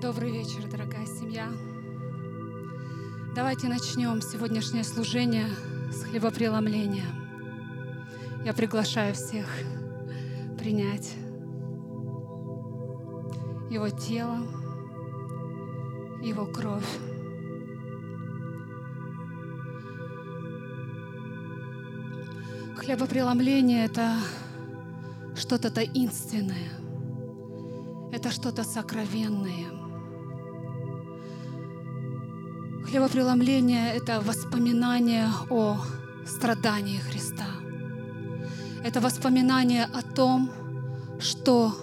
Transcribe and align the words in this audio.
Добрый 0.00 0.30
вечер, 0.30 0.68
дорогая 0.70 1.06
семья. 1.06 1.48
Давайте 3.34 3.66
начнем 3.66 4.20
сегодняшнее 4.20 4.84
служение 4.84 5.46
с 5.90 6.02
хлебопреломления. 6.02 7.06
Я 8.44 8.52
приглашаю 8.52 9.14
всех 9.14 9.46
принять 10.58 11.14
Его 13.70 13.88
тело, 13.88 14.36
Его 16.22 16.44
кровь. 16.44 16.84
Хлебопреломление— 22.76 23.84
это 23.86 24.18
что-то 25.34 25.70
таинственное, 25.70 26.68
это 28.12 28.30
что-то 28.30 28.62
сокровенное. 28.62 29.75
Хлебопреломление— 32.96 33.94
это 33.94 34.22
воспоминание 34.22 35.28
о 35.50 35.76
страдании 36.24 36.96
Христа. 36.96 37.44
Это 38.82 39.02
воспоминание 39.02 39.84
о 39.84 40.00
том, 40.00 40.50
что 41.18 41.74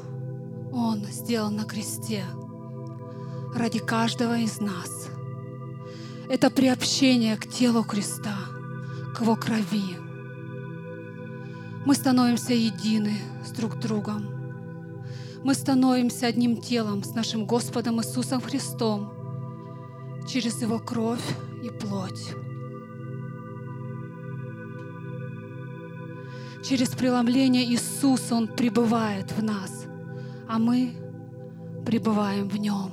Он 0.71 1.05
сделал 1.05 1.51
на 1.51 1.65
кресте 1.65 2.25
ради 3.53 3.77
каждого 3.77 4.39
из 4.39 4.59
нас. 4.59 5.07
Это 6.29 6.49
приобщение 6.49 7.37
к 7.37 7.47
телу 7.47 7.83
Христа, 7.83 8.35
к 9.15 9.21
Его 9.21 9.35
крови. 9.35 9.95
Мы 11.85 11.93
становимся 11.93 12.55
едины 12.55 13.19
с 13.45 13.51
друг 13.51 13.79
другом. 13.79 14.25
Мы 15.43 15.53
становимся 15.53 16.25
одним 16.25 16.59
телом 16.59 17.03
с 17.03 17.13
нашим 17.13 17.45
Господом 17.45 18.01
Иисусом 18.01 18.41
Христом 18.41 19.22
через 20.27 20.61
Его 20.61 20.79
кровь 20.79 21.23
и 21.63 21.69
плоть. 21.69 22.33
Через 26.63 26.89
преломление 26.89 27.65
Иисуса 27.65 28.35
Он 28.35 28.47
пребывает 28.47 29.31
в 29.33 29.43
нас, 29.43 29.85
а 30.47 30.59
мы 30.59 30.95
пребываем 31.85 32.47
в 32.47 32.57
Нем. 32.57 32.91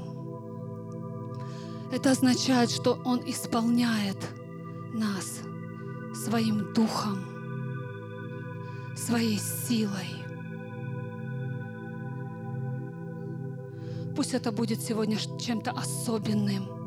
Это 1.92 2.11
означает, 2.11 2.70
что 2.70 3.00
Он 3.05 3.20
исполняет 3.27 4.17
нас 4.92 5.41
своим 6.15 6.72
духом, 6.72 7.25
своей 8.97 9.39
силой. 9.39 10.20
Пусть 14.17 14.34
это 14.34 14.50
будет 14.53 14.81
сегодня 14.81 15.17
чем-то 15.17 15.70
особенным, 15.70 16.80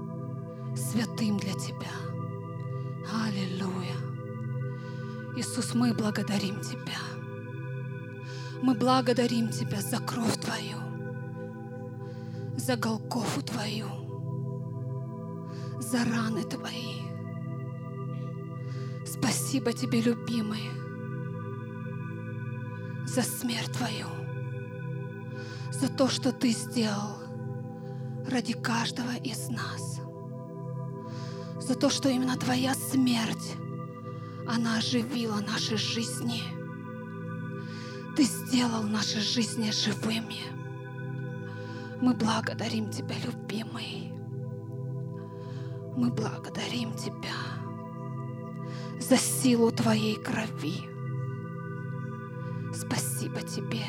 святым 0.76 1.38
для 1.38 1.54
Тебя. 1.54 1.92
Аллилуйя. 3.26 3.98
Иисус, 5.36 5.74
мы 5.74 5.94
благодарим 5.94 6.62
Тебя. 6.62 7.00
Мы 8.62 8.76
благодарим 8.76 9.50
Тебя 9.50 9.82
за 9.82 9.98
кровь 9.98 10.38
Твою, 10.38 10.78
за 12.56 12.76
Голгофу 12.78 13.42
Твою, 13.42 13.88
за 15.80 16.06
раны 16.06 16.44
Твои. 16.44 17.02
Спасибо 19.06 19.74
Тебе, 19.74 20.02
любимый, 20.02 20.70
за 23.06 23.22
смерть 23.22 23.72
Твою, 23.74 24.08
за 25.72 25.90
то, 25.90 26.08
что 26.08 26.32
Ты 26.32 26.52
сделал 26.52 27.18
ради 28.30 28.54
каждого 28.54 29.14
из 29.24 29.50
нас, 29.50 29.93
за 31.64 31.76
то, 31.76 31.90
что 31.90 32.10
именно 32.10 32.36
Твоя 32.36 32.74
смерть 32.74 33.56
она 34.48 34.78
оживила 34.78 35.40
наши 35.40 35.78
жизни. 35.78 36.44
Ты 38.16 38.24
сделал 38.24 38.84
наши 38.84 39.22
жизни 39.22 39.72
живыми. 39.72 40.42
Мы 42.02 42.14
благодарим 42.14 42.90
Тебя, 42.92 43.16
любимый. 43.24 44.12
Мы 45.96 46.12
благодарим 46.12 46.94
Тебя 46.96 47.32
за 49.00 49.18
силу 49.18 49.72
Твоей 49.72 50.16
крови. 50.16 50.82
Спасибо 52.74 53.42
Тебе 53.42 53.86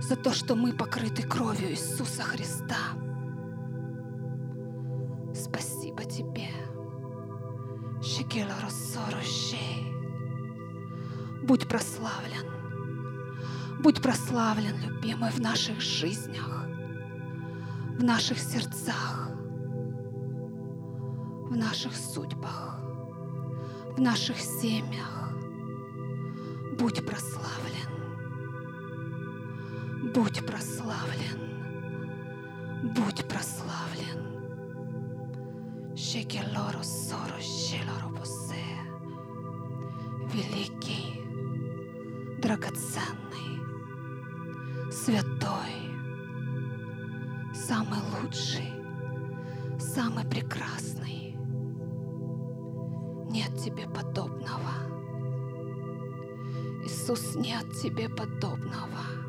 за 0.00 0.16
то, 0.16 0.32
что 0.32 0.56
мы 0.56 0.72
покрыты 0.72 1.22
кровью 1.22 1.70
Иисуса 1.72 2.22
Христа. 2.22 3.03
Будь 11.44 11.68
прославлен. 11.68 12.50
Будь 13.80 14.02
прославлен, 14.02 14.76
любимый, 14.82 15.30
в 15.30 15.40
наших 15.40 15.80
жизнях, 15.80 16.66
в 17.96 18.02
наших 18.02 18.38
сердцах, 18.38 19.30
в 21.48 21.56
наших 21.56 21.94
судьбах, 21.94 22.80
в 23.96 24.00
наших 24.00 24.38
семьях. 24.38 25.32
Будь 26.76 27.06
прославлен. 27.06 27.90
Будь 30.12 30.44
прославлен. 30.44 31.38
Будь 32.94 33.28
прославлен. 33.28 34.33
Великий, 40.34 41.24
драгоценный, 42.42 43.58
святой, 44.92 45.74
самый 47.54 48.00
лучший, 48.20 48.70
самый 49.80 50.24
прекрасный. 50.26 51.36
Нет 53.30 53.56
тебе 53.58 53.88
подобного. 53.88 54.74
Иисус, 56.84 57.34
нет 57.34 57.64
тебе 57.82 58.10
подобного. 58.10 59.23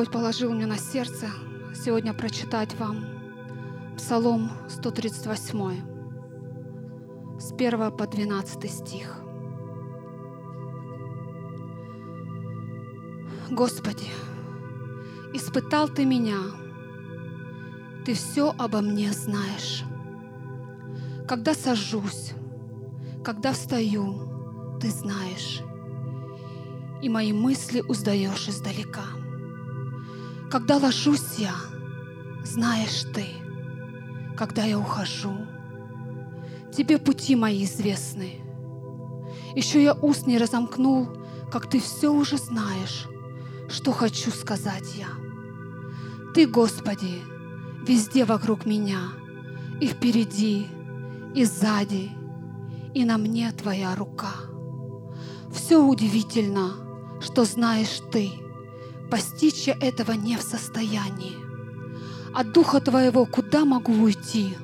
Господь 0.00 0.14
положил 0.14 0.54
мне 0.54 0.64
на 0.64 0.78
сердце 0.78 1.28
сегодня 1.74 2.14
прочитать 2.14 2.74
вам 2.78 3.04
Псалом 3.98 4.50
138, 4.66 7.38
с 7.38 7.52
1 7.52 7.92
по 7.94 8.06
12 8.06 8.70
стих. 8.70 9.20
Господи, 13.50 14.06
испытал 15.34 15.86
Ты 15.86 16.06
меня, 16.06 16.38
Ты 18.06 18.14
все 18.14 18.54
обо 18.56 18.80
мне 18.80 19.12
знаешь. 19.12 19.84
Когда 21.28 21.52
сажусь, 21.52 22.32
когда 23.22 23.52
встаю, 23.52 24.78
Ты 24.80 24.88
знаешь, 24.88 25.60
и 27.02 27.10
мои 27.10 27.34
мысли 27.34 27.82
уздаешь 27.86 28.48
издалека. 28.48 29.19
Когда 30.50 30.78
ложусь 30.78 31.38
я, 31.38 31.54
знаешь 32.42 33.04
Ты, 33.14 33.26
когда 34.36 34.64
я 34.64 34.80
ухожу, 34.80 35.46
Тебе 36.76 36.98
пути 36.98 37.36
мои 37.36 37.64
известны. 37.64 38.40
Еще 39.54 39.80
я 39.80 39.94
уст 39.94 40.26
не 40.26 40.38
разомкнул, 40.38 41.08
как 41.52 41.70
Ты 41.70 41.78
все 41.78 42.12
уже 42.12 42.36
знаешь, 42.36 43.06
что 43.68 43.92
хочу 43.92 44.32
сказать 44.32 44.96
я. 44.96 45.06
Ты, 46.34 46.48
Господи, 46.48 47.22
везде 47.86 48.24
вокруг 48.24 48.66
меня, 48.66 49.12
и 49.80 49.86
впереди, 49.86 50.66
и 51.32 51.44
сзади, 51.44 52.10
и 52.92 53.04
на 53.04 53.18
мне 53.18 53.52
Твоя 53.52 53.94
рука. 53.94 54.34
Все 55.52 55.80
удивительно, 55.80 56.72
что 57.20 57.44
знаешь 57.44 58.00
Ты, 58.10 58.32
постичь 59.10 59.66
я 59.66 59.76
этого 59.80 60.12
не 60.12 60.36
в 60.36 60.42
состоянии. 60.42 61.36
От 62.32 62.52
Духа 62.52 62.80
Твоего 62.80 63.26
куда 63.26 63.64
могу 63.64 63.92
уйти? 63.92 64.56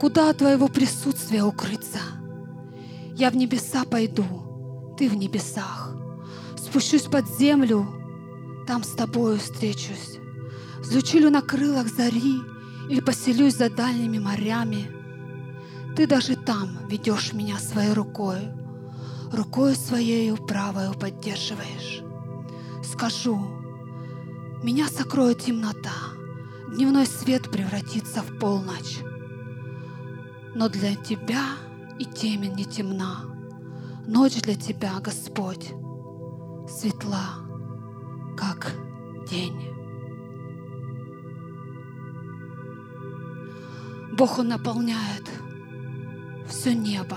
Куда 0.00 0.30
от 0.30 0.38
Твоего 0.38 0.68
присутствия 0.68 1.44
укрыться? 1.44 1.98
Я 3.14 3.30
в 3.30 3.36
небеса 3.36 3.84
пойду, 3.84 4.94
Ты 4.98 5.08
в 5.08 5.14
небесах. 5.14 5.94
Спущусь 6.56 7.02
под 7.02 7.28
землю, 7.38 7.86
там 8.66 8.82
с 8.82 8.88
Тобою 8.88 9.38
встречусь. 9.38 10.18
Звучилю 10.82 11.30
на 11.30 11.42
крылах 11.42 11.88
зари 11.88 12.36
или 12.88 13.00
поселюсь 13.00 13.56
за 13.56 13.68
дальними 13.68 14.18
морями. 14.18 14.90
Ты 15.96 16.06
даже 16.06 16.36
там 16.36 16.78
ведешь 16.88 17.32
меня 17.34 17.58
своей 17.58 17.92
рукой, 17.92 18.48
рукой 19.32 19.74
своею 19.74 20.36
правою 20.36 20.94
поддерживаешь. 20.94 22.02
Скажу, 23.00 23.40
меня 24.62 24.86
сокроет 24.86 25.38
темнота, 25.38 25.94
дневной 26.68 27.06
свет 27.06 27.50
превратится 27.50 28.20
в 28.20 28.38
полночь. 28.38 28.98
Но 30.54 30.68
для 30.68 30.94
тебя 30.96 31.42
и 31.98 32.04
темен 32.04 32.54
не 32.56 32.66
темна, 32.66 33.24
ночь 34.06 34.42
для 34.42 34.54
тебя, 34.54 35.00
Господь, 35.00 35.72
светла, 36.68 37.36
как 38.36 38.74
день. 39.30 39.70
Бог, 44.12 44.40
Он 44.40 44.48
наполняет 44.48 45.24
все 46.46 46.74
небо. 46.74 47.16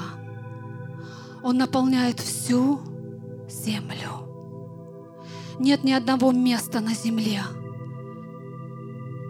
Он 1.44 1.58
наполняет 1.58 2.22
всю 2.22 2.80
землю. 3.50 4.23
Нет 5.60 5.84
ни 5.84 5.92
одного 5.92 6.32
места 6.32 6.80
на 6.80 6.94
земле, 6.94 7.42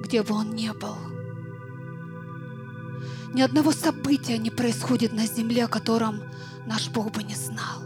где 0.02 0.24
бы 0.24 0.36
Он 0.36 0.56
не 0.56 0.72
был. 0.74 0.96
Ни 3.34 3.42
одного 3.42 3.72
события 3.72 4.38
не 4.38 4.50
происходит 4.50 5.12
на 5.12 5.26
земле, 5.26 5.66
о 5.66 5.68
котором 5.68 6.22
наш 6.66 6.90
Бог 6.90 7.12
бы 7.12 7.24
не 7.24 7.36
знал. 7.36 7.82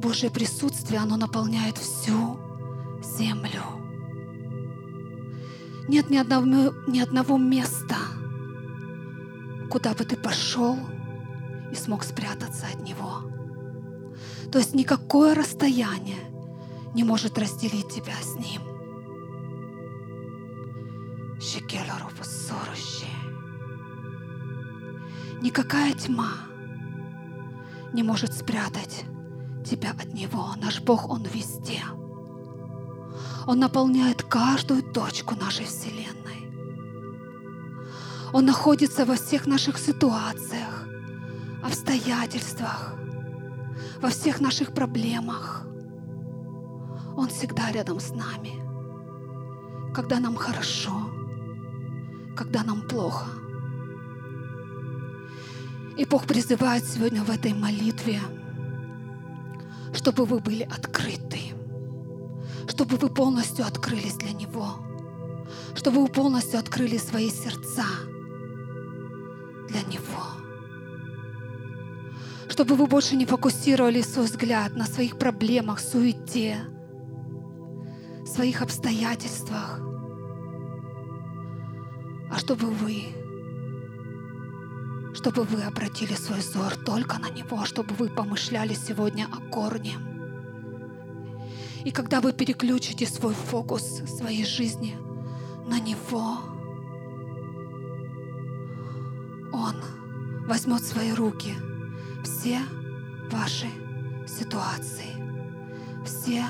Божье 0.00 0.30
присутствие, 0.30 1.00
оно 1.00 1.16
наполняет 1.16 1.78
всю 1.78 2.38
землю. 3.02 3.62
Нет 5.88 6.10
ни 6.10 6.16
одного, 6.16 6.74
ни 6.88 6.98
одного 6.98 7.38
места, 7.38 7.96
куда 9.70 9.94
бы 9.94 10.04
ты 10.04 10.16
пошел 10.16 10.76
и 11.70 11.74
смог 11.76 12.02
спрятаться 12.02 12.66
от 12.66 12.82
Него. 12.82 13.35
То 14.50 14.58
есть 14.58 14.74
никакое 14.74 15.34
расстояние 15.34 16.24
не 16.94 17.04
может 17.04 17.38
разделить 17.38 17.88
тебя 17.88 18.14
с 18.22 18.34
Ним. 18.36 18.66
Никакая 25.46 25.94
тьма 25.94 26.32
не 27.92 28.02
может 28.02 28.34
спрятать 28.34 29.04
тебя 29.64 29.92
от 29.92 30.12
Него. 30.12 30.54
Наш 30.60 30.80
Бог, 30.80 31.08
Он 31.08 31.22
везде. 31.22 31.80
Он 33.46 33.60
наполняет 33.60 34.24
каждую 34.24 34.82
точку 34.82 35.36
нашей 35.36 35.66
Вселенной. 35.66 36.50
Он 38.32 38.44
находится 38.44 39.04
во 39.04 39.14
всех 39.14 39.46
наших 39.46 39.78
ситуациях, 39.78 40.88
обстоятельствах, 41.62 42.95
во 44.00 44.08
всех 44.08 44.40
наших 44.40 44.72
проблемах. 44.72 45.66
Он 47.16 47.28
всегда 47.28 47.70
рядом 47.72 47.98
с 47.98 48.10
нами, 48.10 48.52
когда 49.94 50.20
нам 50.20 50.36
хорошо, 50.36 50.92
когда 52.36 52.62
нам 52.62 52.82
плохо. 52.82 53.26
И 55.96 56.04
Бог 56.04 56.26
призывает 56.26 56.84
сегодня 56.84 57.22
в 57.22 57.30
этой 57.30 57.54
молитве, 57.54 58.20
чтобы 59.94 60.26
вы 60.26 60.40
были 60.40 60.62
открыты, 60.62 61.40
чтобы 62.68 62.96
вы 62.96 63.08
полностью 63.08 63.64
открылись 63.66 64.16
для 64.16 64.32
Него, 64.32 64.74
чтобы 65.74 66.02
вы 66.02 66.08
полностью 66.08 66.58
открыли 66.58 66.98
свои 66.98 67.30
сердца 67.30 67.86
для 69.70 69.80
Него, 69.82 70.35
чтобы 72.56 72.74
вы 72.74 72.86
больше 72.86 73.16
не 73.16 73.26
фокусировали 73.26 74.00
свой 74.00 74.24
взгляд 74.24 74.74
на 74.76 74.86
своих 74.86 75.18
проблемах, 75.18 75.78
суете, 75.78 76.56
своих 78.24 78.62
обстоятельствах, 78.62 79.78
а 82.30 82.38
чтобы 82.38 82.68
вы 82.68 83.08
чтобы 85.12 85.42
вы 85.42 85.64
обратили 85.64 86.14
свой 86.14 86.38
взор 86.38 86.76
только 86.76 87.18
на 87.18 87.28
Него, 87.28 87.66
чтобы 87.66 87.94
вы 87.94 88.08
помышляли 88.08 88.72
сегодня 88.72 89.26
о 89.30 89.52
корне. 89.52 89.92
И 91.84 91.90
когда 91.90 92.22
вы 92.22 92.32
переключите 92.32 93.06
свой 93.06 93.34
фокус 93.34 94.00
своей 94.06 94.46
жизни 94.46 94.96
на 95.66 95.78
Него, 95.78 96.38
Он 99.52 99.76
возьмет 100.48 100.82
свои 100.82 101.12
руки 101.12 101.52
все 102.26 102.60
ваши 103.30 103.68
ситуации, 104.26 105.14
все 106.04 106.44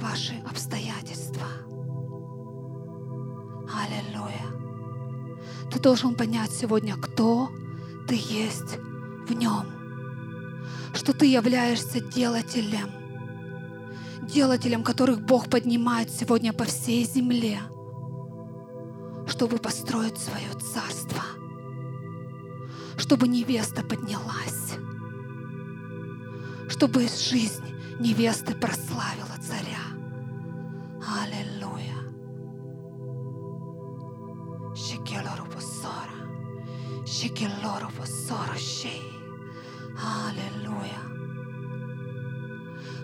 ваши 0.00 0.34
обстоятельства. 0.44 1.46
Аллилуйя. 3.72 4.44
Ты 5.70 5.78
должен 5.78 6.16
понять 6.16 6.50
сегодня, 6.50 6.96
кто 6.96 7.48
ты 8.08 8.16
есть 8.16 8.76
в 9.28 9.32
нем, 9.32 9.66
что 10.94 11.12
ты 11.12 11.26
являешься 11.26 12.00
делателем, 12.00 12.90
делателем, 14.22 14.82
которых 14.82 15.24
Бог 15.24 15.48
поднимает 15.48 16.10
сегодня 16.10 16.52
по 16.52 16.64
всей 16.64 17.04
земле, 17.04 17.60
чтобы 19.28 19.58
построить 19.58 20.18
свое 20.18 20.52
царство, 20.54 21.22
чтобы 22.96 23.28
невеста 23.28 23.84
поднялась, 23.84 24.74
чтобы 26.74 27.06
жизнь 27.06 27.64
невесты 28.00 28.52
прославила 28.52 29.36
царя. 29.40 29.78
Аллилуйя. 31.22 31.94
Шекелору 34.74 35.44
Шекелорову 37.06 38.04
сорощей. 38.04 39.04
Аллилуйя. 40.26 40.98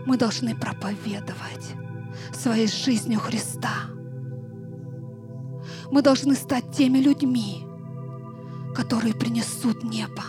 Мы 0.05 0.17
должны 0.19 0.57
проповедовать 0.57 1.75
своей 2.33 2.67
жизнью 2.67 3.21
Христа. 3.21 3.87
Мы 5.93 6.03
должны 6.03 6.35
стать 6.35 6.73
теми 6.73 6.99
людьми, 6.99 7.65
которые 8.75 9.15
принесут 9.15 9.85
небо 9.85 10.25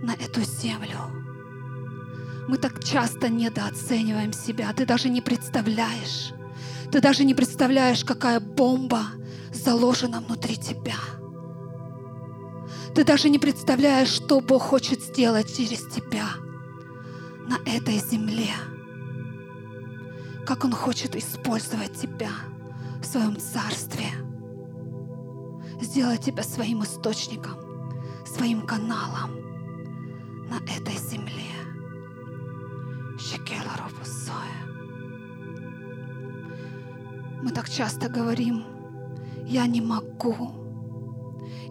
на 0.00 0.14
эту 0.14 0.40
землю. 0.40 1.19
Мы 2.50 2.58
так 2.58 2.84
часто 2.84 3.28
недооцениваем 3.28 4.32
себя. 4.32 4.72
Ты 4.72 4.84
даже 4.84 5.08
не 5.08 5.22
представляешь. 5.22 6.32
Ты 6.92 7.00
даже 7.00 7.24
не 7.24 7.34
представляешь, 7.34 8.04
какая 8.04 8.40
бомба 8.40 9.04
заложена 9.52 10.20
внутри 10.20 10.56
тебя– 10.56 10.96
ты 12.94 13.04
даже 13.04 13.28
не 13.28 13.38
представляешь, 13.38 14.08
что 14.08 14.40
Бог 14.40 14.62
хочет 14.62 15.00
сделать 15.00 15.56
через 15.56 15.86
тебя 15.86 16.26
на 17.46 17.58
этой 17.64 17.98
земле. 17.98 18.52
Как 20.44 20.64
Он 20.64 20.72
хочет 20.72 21.14
использовать 21.14 21.94
тебя 21.94 22.32
в 23.00 23.06
своем 23.06 23.38
царстве. 23.38 24.06
Сделать 25.80 26.22
тебя 26.22 26.42
своим 26.42 26.82
источником, 26.82 27.58
своим 28.26 28.66
каналом 28.66 29.30
на 30.50 30.56
этой 30.76 30.96
земле. 30.96 31.59
Мы 37.42 37.52
так 37.52 37.68
часто 37.70 38.08
говорим, 38.08 38.64
я 39.46 39.66
не 39.66 39.80
могу, 39.80 40.52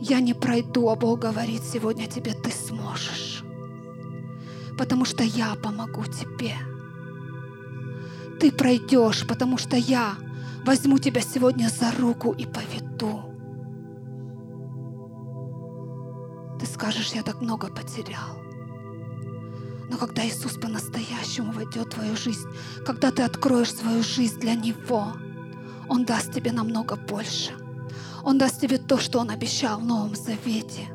я 0.01 0.19
не 0.19 0.33
пройду, 0.33 0.89
а 0.89 0.95
Бог 0.95 1.19
говорит 1.19 1.63
сегодня 1.63 2.07
тебе, 2.07 2.33
ты 2.33 2.51
сможешь. 2.51 3.43
Потому 4.77 5.05
что 5.05 5.23
я 5.23 5.55
помогу 5.55 6.05
тебе. 6.05 6.53
Ты 8.39 8.51
пройдешь, 8.51 9.27
потому 9.27 9.57
что 9.57 9.77
я 9.77 10.15
возьму 10.65 10.97
тебя 10.97 11.21
сегодня 11.21 11.69
за 11.69 11.91
руку 11.91 12.31
и 12.31 12.45
поведу. 12.45 13.21
Ты 16.59 16.65
скажешь, 16.65 17.11
я 17.13 17.21
так 17.21 17.41
много 17.41 17.67
потерял. 17.67 18.48
Но 19.89 19.97
когда 19.97 20.25
Иисус 20.27 20.53
по-настоящему 20.53 21.51
войдет 21.51 21.87
в 21.87 21.95
твою 21.95 22.15
жизнь, 22.15 22.47
когда 22.85 23.11
ты 23.11 23.23
откроешь 23.23 23.73
свою 23.73 24.03
жизнь 24.03 24.39
для 24.39 24.55
Него, 24.55 25.13
Он 25.87 26.05
даст 26.05 26.33
тебе 26.33 26.51
намного 26.51 26.95
больше– 26.95 27.53
он 28.23 28.37
даст 28.37 28.59
тебе 28.59 28.77
то, 28.77 28.97
что 28.97 29.19
Он 29.19 29.29
обещал 29.29 29.79
в 29.79 29.85
Новом 29.85 30.15
Завете. 30.15 30.87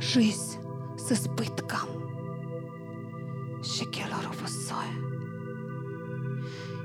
Жизнь 0.00 0.58
с 0.98 1.12
избытком. 1.12 1.88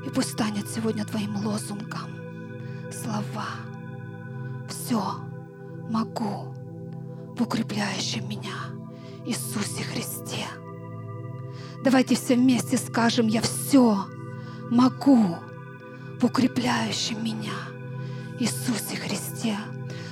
И 0.06 0.10
пусть 0.10 0.32
станет 0.32 0.70
сегодня 0.70 1.06
твоим 1.06 1.36
лозунгом. 1.46 2.10
слова. 2.92 3.48
Все 4.70 5.02
могу 5.90 6.54
в 7.36 7.42
укрепляющем 7.42 8.28
меня 8.28 8.56
Иисусе 9.26 9.84
Христе. 9.84 10.46
Давайте 11.84 12.16
все 12.16 12.36
вместе 12.36 12.78
скажем, 12.78 13.28
я 13.28 13.42
все 13.42 14.06
могу 14.70 15.38
в 16.20 16.26
укрепляющем 16.26 17.24
меня 17.24 17.54
Иисусе 18.40 18.96
Христе. 18.98 19.58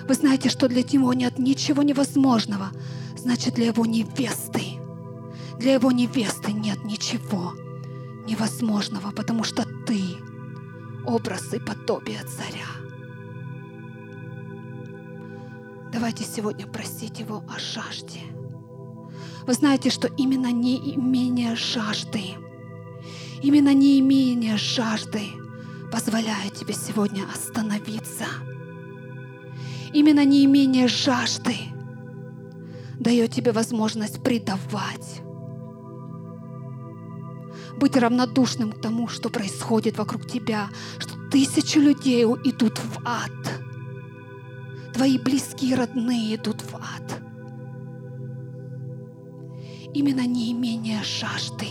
Вы 0.08 0.16
знаете, 0.16 0.50
что 0.50 0.68
для 0.68 0.82
Него 0.82 1.14
нет 1.14 1.38
ничего 1.38 1.84
невозможного. 1.84 2.72
Значит, 3.16 3.54
для 3.54 3.68
Его 3.68 3.86
невесты, 3.86 4.80
для 5.60 5.74
Его 5.74 5.92
невесты 5.92 6.52
нет 6.52 6.84
ничего 6.84 7.54
невозможного, 8.26 9.12
потому 9.12 9.44
что 9.44 9.64
ты 9.86 10.02
образ 11.06 11.54
и 11.54 11.60
подобие 11.60 12.22
царя. 12.24 12.66
Давайте 15.92 16.24
сегодня 16.24 16.66
просить 16.66 17.20
Его 17.20 17.44
о 17.48 17.60
жажде. 17.60 18.22
Вы 19.50 19.56
знаете, 19.56 19.90
что 19.90 20.08
именно 20.10 20.52
неимение 20.52 21.56
жажды, 21.56 22.36
именно 23.42 23.74
неимение 23.74 24.58
жажды 24.58 25.24
позволяет 25.92 26.54
тебе 26.54 26.76
сегодня 26.76 27.24
остановиться. 27.34 28.26
Именно 29.92 30.24
неимение 30.24 30.88
жажды 30.88 31.56
дает 33.00 33.32
тебе 33.32 33.52
возможность 33.52 34.22
предавать, 34.22 35.24
быть 37.76 37.98
равнодушным 37.98 38.72
к 38.72 38.80
тому, 38.80 39.08
что 39.08 39.32
происходит 39.32 39.98
вокруг 39.98 40.28
тебя, 40.28 40.70
что 41.00 41.16
тысячи 41.32 41.80
людей 41.80 42.24
идут 42.24 42.78
в 42.78 43.00
ад. 43.04 43.64
Твои 44.94 45.18
близкие 45.18 45.74
родные 45.74 46.36
идут 46.36 46.62
в 46.62 46.76
ад. 46.76 47.29
Именно 49.94 50.28
неимение 50.28 51.02
жажды 51.04 51.68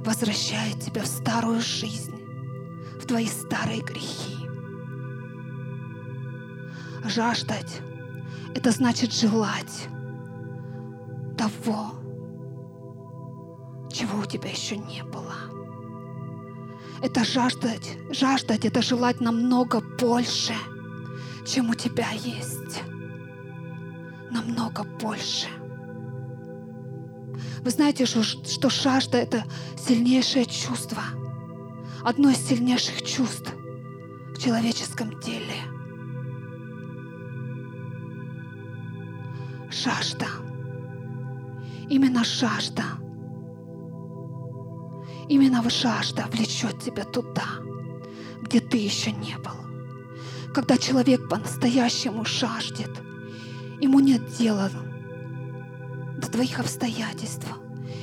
возвращает 0.00 0.80
тебя 0.80 1.02
в 1.02 1.06
старую 1.06 1.60
жизнь, 1.60 2.14
в 3.00 3.06
твои 3.06 3.26
старые 3.26 3.82
грехи. 3.82 4.36
Жаждать– 7.04 7.80
это 8.54 8.70
значит 8.70 9.12
желать 9.12 9.88
того, 11.36 11.92
чего 13.92 14.20
у 14.20 14.24
тебя 14.24 14.50
еще 14.50 14.76
не 14.76 15.02
было. 15.04 15.34
Это 17.02 17.24
жаждать, 17.24 17.96
жаждать, 18.10 18.64
это 18.64 18.82
желать 18.82 19.20
намного 19.20 19.80
больше, 20.00 20.54
чем 21.46 21.70
у 21.70 21.74
тебя 21.74 22.10
есть. 22.10 22.82
Намного 24.30 24.84
больше. 25.00 25.46
Вы 27.62 27.70
знаете, 27.70 28.06
что, 28.06 28.22
что 28.22 28.70
жажда– 28.70 29.18
это 29.18 29.44
сильнейшее 29.76 30.46
чувство. 30.46 31.02
Одно 32.02 32.30
из 32.30 32.38
сильнейших 32.38 33.02
чувств 33.02 33.52
в 34.34 34.42
человеческом 34.42 35.20
теле. 35.20 35.56
Жажда. 39.70 40.26
Именно 41.88 42.24
жажда– 42.24 42.84
Именно 45.28 45.62
жажда 45.68 46.26
влечет 46.32 46.80
тебя 46.80 47.04
туда, 47.04 47.44
где 48.42 48.60
ты 48.60 48.78
еще 48.78 49.12
не 49.12 49.36
был. 49.36 49.52
Когда 50.54 50.78
человек 50.78 51.28
по-настоящему 51.28 52.24
жаждет, 52.24 52.90
ему 53.80 54.00
нет 54.00 54.22
дела 54.38 54.70
до 56.18 56.30
твоих 56.30 56.60
обстоятельств, 56.60 57.46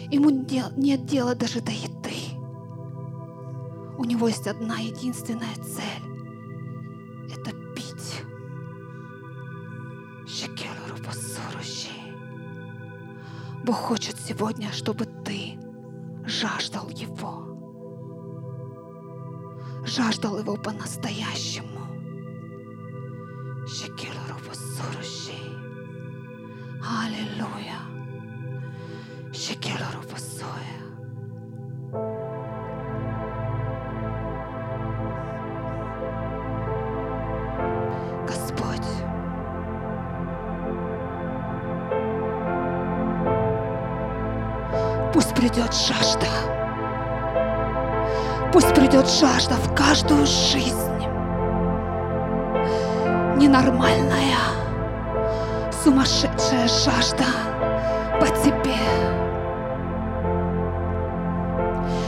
ему 0.10 0.30
нет 0.32 1.06
дела 1.06 1.36
даже 1.36 1.62
до 1.62 1.72
еды. 1.72 2.16
У 3.98 4.04
него 4.04 4.28
есть 4.28 4.48
одна 4.48 4.78
единственная 4.78 5.56
цель– 5.56 7.32
это 7.32 7.52
пить. 7.74 8.26
Бог 13.66 13.78
хочет 13.78 14.20
сегодня, 14.20 14.72
чтобы 14.72 15.06
ты 15.26 15.58
жаждал 16.26 16.88
Его. 16.90 17.58
Жаждал 19.84 20.38
Его 20.38 20.56
по-настоящему. 20.56 21.80
Жажда. 45.76 46.28
Пусть 48.54 48.74
придет 48.74 49.10
жажда 49.10 49.56
в 49.56 49.76
каждую 49.76 50.26
жизнь. 50.26 50.80
Ненормальная, 53.38 54.38
сумасшедшая 55.84 56.68
жажда 56.68 57.26
по 58.20 58.28
тебе. 58.28 58.76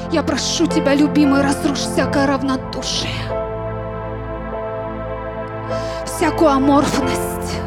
Я 0.09 0.23
прошу 0.23 0.67
тебя, 0.67 0.95
любимый, 0.95 1.41
разрушь 1.41 1.79
всякое 1.79 2.25
равнодушие, 2.27 3.11
всякую 6.05 6.51
аморфность, 6.51 7.59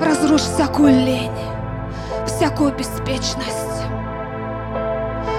разрушь 0.00 0.40
всякую 0.40 0.94
лень, 1.04 1.30
всякую 2.42 2.74
беспечность 2.74 3.84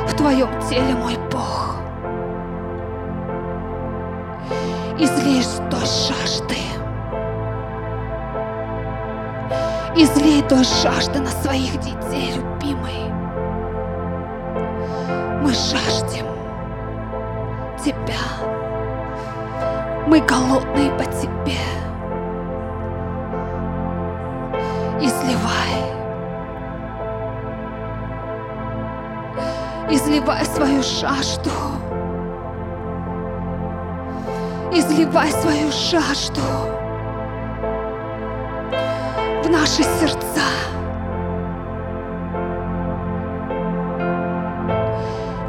в 0.07 0.13
Твоем 0.15 0.47
теле, 0.69 0.95
мой 0.95 1.17
Бог. 1.29 1.75
Излей 4.97 5.43
дождь 5.69 6.07
жажды. 6.07 6.55
Излей 9.97 10.43
дождь 10.43 10.81
жажды 10.81 11.19
на 11.19 11.27
своих 11.27 11.77
детей, 11.81 12.35
любимый. 12.37 13.11
Мы 15.41 15.49
жаждем 15.49 16.25
Тебя. 17.83 18.23
Мы 20.07 20.21
голодные 20.21 20.89
по 20.91 21.03
Тебе. 21.03 21.59
Изливай 25.01 25.82
изливай 30.03 30.45
свою 30.45 30.83
жажду. 30.83 31.51
Изливай 34.71 35.31
свою 35.31 35.71
жажду 35.71 36.41
в 39.43 39.49
наши 39.49 39.83
сердца. 39.83 40.41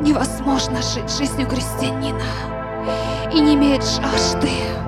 Невозможно 0.01 0.81
жить 0.83 1.11
жизнью 1.11 1.49
крестьянина 1.49 2.21
и 3.33 3.41
не 3.41 3.55
иметь 3.55 3.85
жажды. 3.85 4.84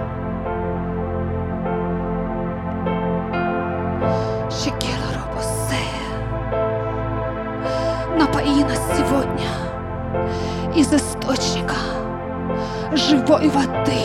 Живой 13.36 13.48
воды, 13.48 14.00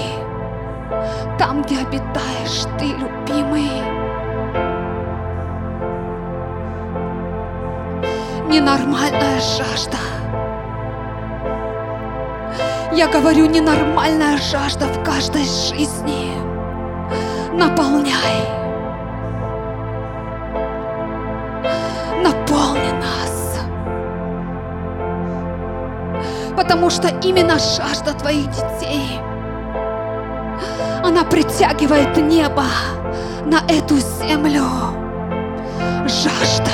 там, 1.38 1.62
где 1.62 1.80
обитаешь 1.80 2.66
ты, 2.78 2.88
любимый. 2.88 3.70
Ненормальная 8.50 9.40
жажда. 9.40 9.98
Я 12.92 13.08
говорю, 13.08 13.46
ненормальная 13.46 14.38
жажда 14.38 14.88
в 14.88 15.04
каждой 15.04 15.44
жизни. 15.44 16.34
Наполняй. 17.54 18.61
Что 26.92 27.08
именно 27.24 27.58
жажда 27.58 28.14
твоих 28.14 28.48
детей, 28.48 29.20
она 31.04 31.24
притягивает 31.24 32.18
небо 32.18 32.66
на 33.46 33.60
эту 33.70 33.98
землю. 33.98 34.66
Жажда. 36.06 36.72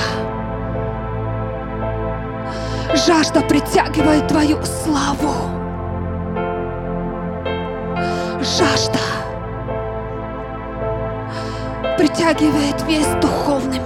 Жажда 3.05 3.41
притягивает 3.41 4.27
твою 4.27 4.57
славу. 4.65 5.33
Жажда 8.39 8.99
притягивает 11.97 12.81
весь 12.87 13.07
духовный 13.21 13.81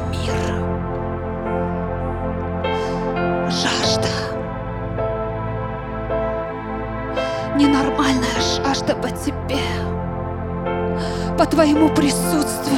по 11.42 11.48
твоему 11.48 11.90
присутствию, 11.90 12.78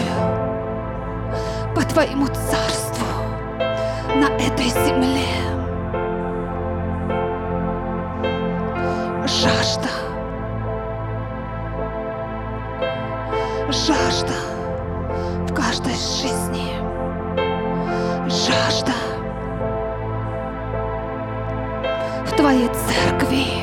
по 1.76 1.82
твоему 1.82 2.28
царству 2.28 3.06
на 4.16 4.28
этой 4.38 4.70
земле. 4.70 5.28
Жажда. 9.28 9.90
Жажда 13.68 14.34
в 15.46 15.54
каждой 15.54 15.96
жизни. 15.96 16.72
Жажда 18.30 18.94
в 22.26 22.32
Твоей 22.38 22.70
церкви. 22.70 23.63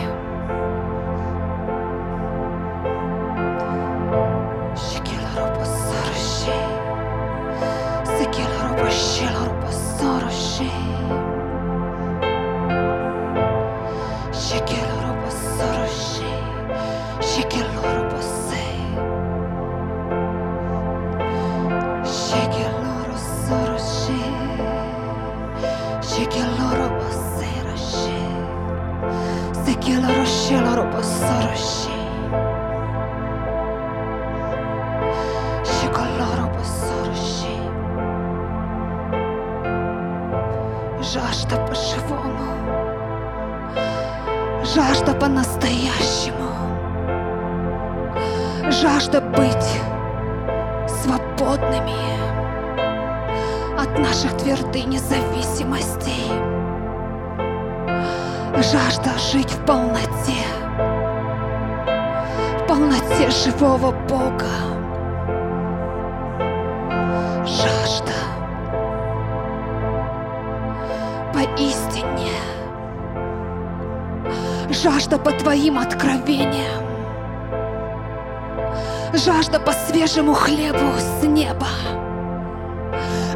Свежему 80.11 80.35
хлебу 80.35 80.93
с 80.99 81.25
неба, 81.25 81.69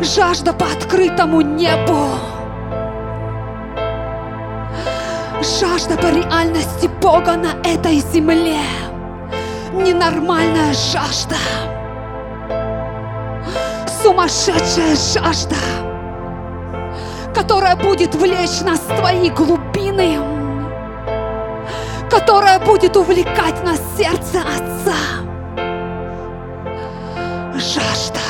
жажда 0.01 0.53
по 0.53 0.67
открытому 0.67 1.41
небу, 1.41 2.09
жажда 5.41 5.97
по 5.97 6.07
реальности 6.07 6.91
Бога 7.01 7.37
на 7.37 7.53
этой 7.65 7.99
земле, 8.13 8.59
ненормальная 9.73 10.73
жажда, 10.73 11.37
сумасшедшая 14.03 14.97
жажда, 14.97 15.57
которая 17.35 17.77
будет 17.77 18.15
влечь 18.17 18.63
нас 18.63 18.81
в 18.81 18.97
Твои 18.99 19.31
глубины, 19.31 20.19
которая 22.11 22.59
будет 22.59 22.97
увлекать 22.97 23.63
нас 23.63 23.81
сердце 23.97 24.41
Отца. 24.41 25.34
Жажда. 27.57 28.21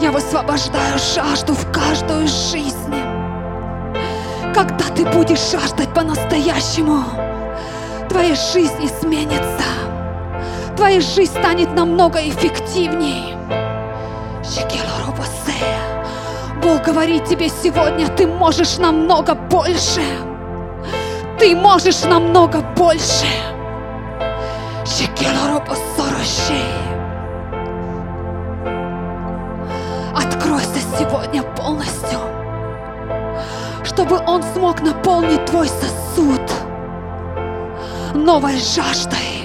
Я 0.00 0.12
высвобождаю 0.12 0.98
жажду 0.98 1.52
в 1.54 1.72
каждую 1.72 2.28
жизнь. 2.28 2.94
Когда 4.54 4.84
ты 4.94 5.04
будешь 5.04 5.50
жаждать 5.50 5.92
по-настоящему, 5.92 7.02
твоя 8.08 8.36
жизнь 8.36 8.86
изменится. 8.86 9.64
Твоя 10.76 11.00
жизнь 11.00 11.32
станет 11.32 11.74
намного. 11.74 12.20
Шекелоробосея. 14.44 16.06
Бог 16.62 16.84
говорит 16.84 17.24
тебе 17.24 17.48
сегодня, 17.48 18.06
ты 18.08 18.28
можешь 18.28 18.78
намного 18.78 19.34
больше. 19.34 20.02
Ты 21.40 21.56
можешь 21.56 22.04
намного 22.04 22.60
больше. 22.76 23.26
Откройся 30.14 30.80
сегодня 30.96 31.42
полностью, 31.42 32.20
чтобы 33.82 34.18
Он 34.26 34.44
смог 34.54 34.80
наполнить 34.82 35.44
твой 35.46 35.68
сосуд 35.68 36.40
новой 38.14 38.58
жаждой, 38.58 39.44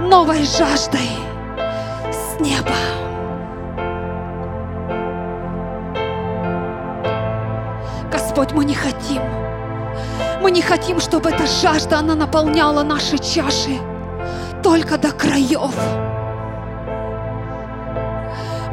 новой 0.00 0.44
жаждой 0.44 1.10
с 2.10 2.40
неба. 2.40 2.74
Господь, 8.10 8.52
мы 8.52 8.64
не 8.64 8.74
хотим, 8.74 9.20
мы 10.48 10.52
не 10.52 10.62
хотим, 10.62 10.98
чтобы 10.98 11.28
эта 11.28 11.46
жажда, 11.46 11.98
она 11.98 12.14
наполняла 12.14 12.82
наши 12.82 13.18
чаши 13.18 13.78
только 14.62 14.96
до 14.96 15.12
краев. 15.12 15.74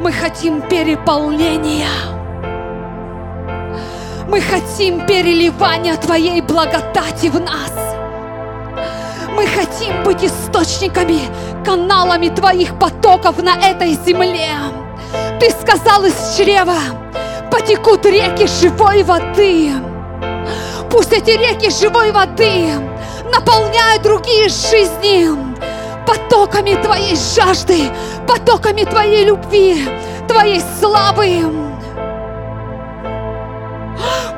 Мы 0.00 0.10
хотим 0.10 0.62
переполнения. 0.62 1.90
Мы 4.26 4.40
хотим 4.40 5.06
переливания 5.06 5.96
Твоей 5.96 6.40
благодати 6.40 7.26
в 7.26 7.38
нас. 7.38 7.74
Мы 9.34 9.46
хотим 9.46 10.02
быть 10.02 10.24
источниками, 10.24 11.20
каналами 11.62 12.30
Твоих 12.30 12.78
потоков 12.78 13.42
на 13.42 13.54
этой 13.54 13.92
земле. 13.92 14.48
Ты 15.38 15.50
сказал 15.50 16.06
из 16.06 16.38
чрева, 16.38 16.78
потекут 17.50 18.06
реки 18.06 18.46
живой 18.46 19.02
воды. 19.02 19.85
Пусть 20.96 21.12
эти 21.12 21.32
реки 21.32 21.68
живой 21.68 22.10
воды 22.10 22.72
наполняют 23.30 24.02
другие 24.02 24.48
жизни 24.48 25.28
потоками 26.06 26.72
Твоей 26.82 27.14
жажды, 27.14 27.90
потоками 28.26 28.82
Твоей 28.84 29.26
любви, 29.26 29.86
Твоей 30.26 30.62
славы. 30.80 31.42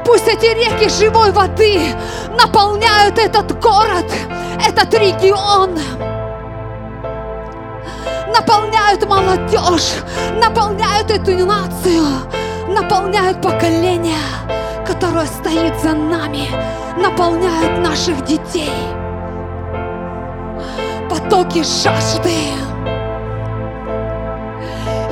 Пусть 0.05 0.27
эти 0.27 0.47
реки 0.47 0.89
живой 0.89 1.31
воды 1.31 1.81
наполняют 2.37 3.19
этот 3.19 3.57
город, 3.61 4.13
этот 4.69 4.93
регион, 4.95 5.79
наполняют 8.35 9.09
молодежь, 9.09 9.93
наполняют 10.43 11.09
эту 11.09 11.37
нацию, 11.47 12.05
наполняют 12.69 13.41
поколение, 13.43 14.17
которое 14.87 15.27
стоит 15.27 15.79
за 15.81 15.95
нами, 15.95 16.49
наполняют 16.97 17.79
наших 17.79 18.25
детей. 18.25 18.73
Потоки 21.11 21.63
жажды. 21.63 22.35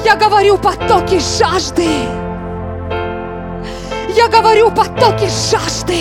Я 0.04 0.14
говорю 0.16 0.58
потоки 0.58 1.18
жажды. 1.18 1.88
Я 4.14 4.28
говорю 4.28 4.70
потоки 4.70 5.28
жажды. 5.28 6.00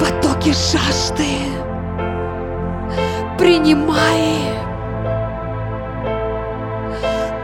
Потоки 0.00 0.52
жажды. 0.52 1.38
Принимай. 3.38 4.51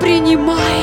Принимай. 0.08 0.80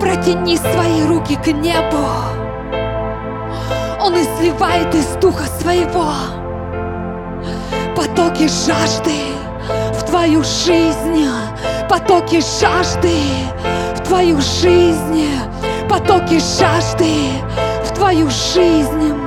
Протяни 0.00 0.56
свои 0.56 1.04
руки 1.06 1.36
к 1.36 1.46
небу. 1.52 2.04
Он 4.00 4.14
изливает 4.14 4.92
из 4.92 5.06
духа 5.20 5.44
своего 5.60 6.10
потоки 7.94 8.48
жажды 8.48 9.20
в 9.94 10.02
твою 10.02 10.42
жизнь, 10.42 11.28
потоки 11.88 12.40
жажды 12.40 13.14
в 13.94 14.00
твою 14.00 14.40
жизнь, 14.40 15.28
потоки 15.88 16.40
жажды 16.40 17.14
в 17.84 17.94
твою 17.94 18.28
жизнь. 18.30 19.19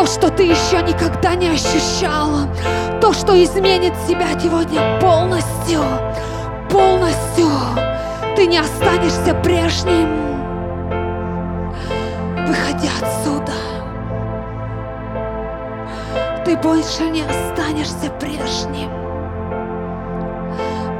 То, 0.00 0.06
что 0.06 0.30
ты 0.30 0.44
еще 0.44 0.80
никогда 0.80 1.34
не 1.34 1.48
ощущала, 1.48 2.48
то, 3.02 3.12
что 3.12 3.34
изменит 3.44 3.92
тебя 4.08 4.28
сегодня 4.40 4.98
полностью, 4.98 5.82
полностью. 6.70 7.50
Ты 8.34 8.46
не 8.46 8.56
останешься 8.56 9.34
прежним. 9.44 10.08
Выходи 12.46 12.88
отсюда. 12.98 13.52
Ты 16.46 16.56
больше 16.56 17.02
не 17.10 17.20
останешься 17.20 18.10
прежним. 18.18 18.90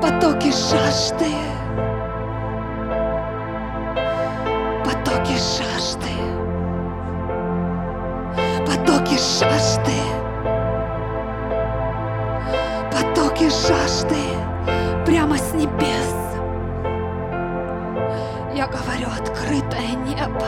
Потоки 0.03 0.53
жажды. 0.53 1.35
Потоки 4.85 5.33
жажды. 5.39 6.20
Жажды. 9.21 10.01
Потоки 12.91 13.51
жажды 13.51 14.23
прямо 15.05 15.37
с 15.37 15.53
небес. 15.53 16.15
Я 18.55 18.67
говорю, 18.67 19.09
открытое 19.09 19.95
небо. 20.07 20.47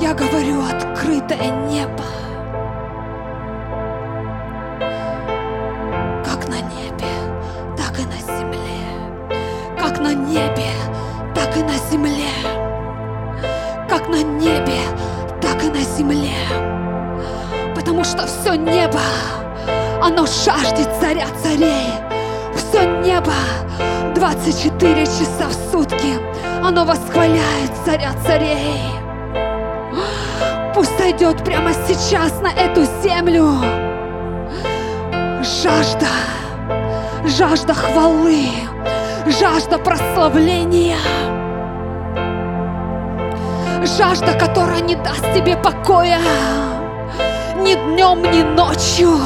Я 0.00 0.12
говорю, 0.14 0.62
открытое 0.62 1.50
небо. 1.68 2.25
Оно 20.06 20.24
жаждет 20.24 20.88
царя 21.00 21.26
царей. 21.42 21.90
Все 22.54 22.84
небо 23.02 23.32
24 24.14 25.04
часа 25.04 25.48
в 25.48 25.72
сутки, 25.72 26.14
оно 26.62 26.84
восхваляет 26.84 27.72
царя 27.84 28.12
царей. 28.24 28.82
Пусть 30.74 30.96
сойдет 30.96 31.44
прямо 31.44 31.72
сейчас 31.88 32.40
на 32.40 32.52
эту 32.52 32.84
землю 33.02 33.50
жажда, 35.42 36.06
жажда 37.24 37.74
хвалы, 37.74 38.46
жажда 39.26 39.78
прославления, 39.78 40.98
жажда, 43.98 44.34
которая 44.38 44.80
не 44.82 44.94
даст 44.94 45.24
тебе 45.34 45.56
покоя 45.56 46.20
ни 47.66 47.74
днем, 47.74 48.22
ни 48.22 48.42
ночью, 48.42 49.18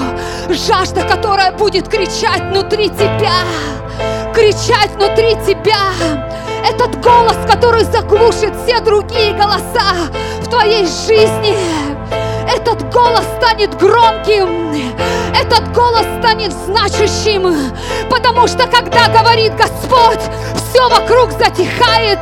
жажда, 0.49 1.03
которая 1.03 1.53
будет 1.53 1.89
кричать 1.89 2.41
внутри 2.51 2.89
тебя, 2.89 3.45
кричать 4.35 4.93
внутри 4.93 5.37
тебя, 5.47 5.93
этот 6.67 7.03
голос, 7.03 7.37
который 7.47 7.85
заглушит 7.85 8.55
все 8.65 8.81
другие 8.81 9.35
голоса 9.35 9.93
в 10.41 10.49
твоей 10.49 10.87
жизни. 10.87 11.55
Этот 12.51 12.91
голос 12.91 13.25
станет 13.37 13.77
громким, 13.77 14.75
этот 15.39 15.73
голос 15.75 16.07
станет 16.21 16.53
значащим, 16.65 17.55
потому 18.09 18.49
что 18.49 18.67
когда 18.67 19.09
говорит 19.09 19.55
Господь, 19.55 20.23
все 20.71 20.89
вокруг 20.89 21.33
затихает, 21.33 22.21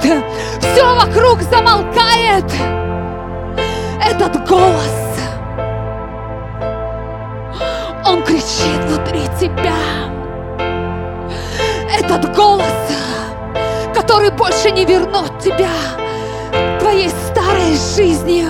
все 0.61 0.95
вокруг 0.95 1.43
замолкает. 1.43 2.45
Этот 4.05 4.49
голос, 4.49 5.08
он 8.09 8.23
кричит 8.23 8.79
внутри 8.87 9.23
тебя. 9.38 9.77
Этот 11.99 12.35
голос, 12.35 12.66
который 13.94 14.31
больше 14.31 14.71
не 14.71 14.85
вернет 14.85 15.38
тебя 15.38 15.71
твоей 16.81 17.11
старой 17.11 17.77
жизни, 17.97 18.47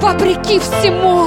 вопреки 0.00 0.58
всему, 0.58 1.26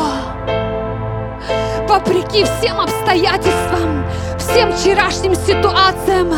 вопреки 1.87 2.43
всем 2.43 2.79
обстоятельствам, 2.81 4.05
всем 4.37 4.73
вчерашним 4.73 5.35
ситуациям, 5.35 6.33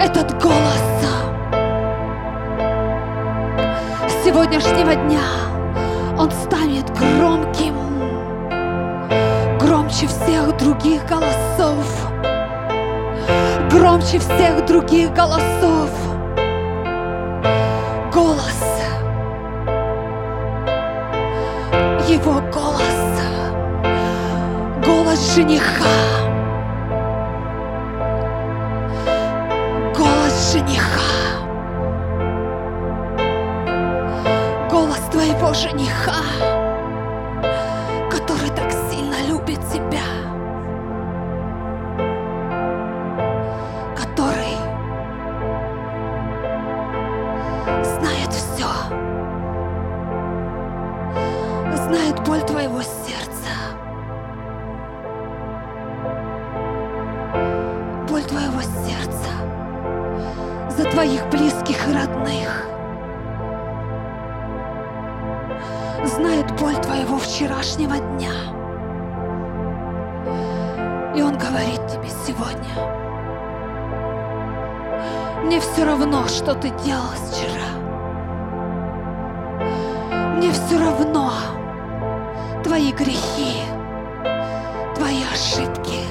этот 0.00 0.42
голос 0.42 0.82
сегодняшнего 4.24 4.92
дня, 4.96 5.22
он 6.18 6.30
станет 6.32 6.90
громким, 6.98 7.74
громче 9.96 10.08
всех 10.08 10.56
других 10.58 11.06
голосов 11.06 12.06
громче 13.70 14.18
всех 14.18 14.64
других 14.66 15.12
голосов. 15.12 15.90
Голос. 18.12 18.62
Его 22.08 22.40
голос. 22.52 23.20
Голос 24.84 25.34
жениха. 25.34 25.84
Голос 29.96 30.52
жениха. 30.52 31.00
Голос 34.70 35.00
твоего 35.10 35.54
жениха, 35.54 36.22
вчерашнего 67.56 67.96
дня. 67.96 68.32
И 71.14 71.22
Он 71.22 71.38
говорит 71.38 71.86
тебе 71.88 72.08
сегодня, 72.26 72.74
мне 75.44 75.60
все 75.60 75.84
равно, 75.84 76.26
что 76.28 76.54
ты 76.54 76.70
делал 76.84 77.10
вчера. 77.30 77.76
Мне 80.36 80.50
все 80.52 80.78
равно 80.78 81.32
твои 82.62 82.92
грехи, 82.92 83.62
твои 84.94 85.22
ошибки. 85.32 86.05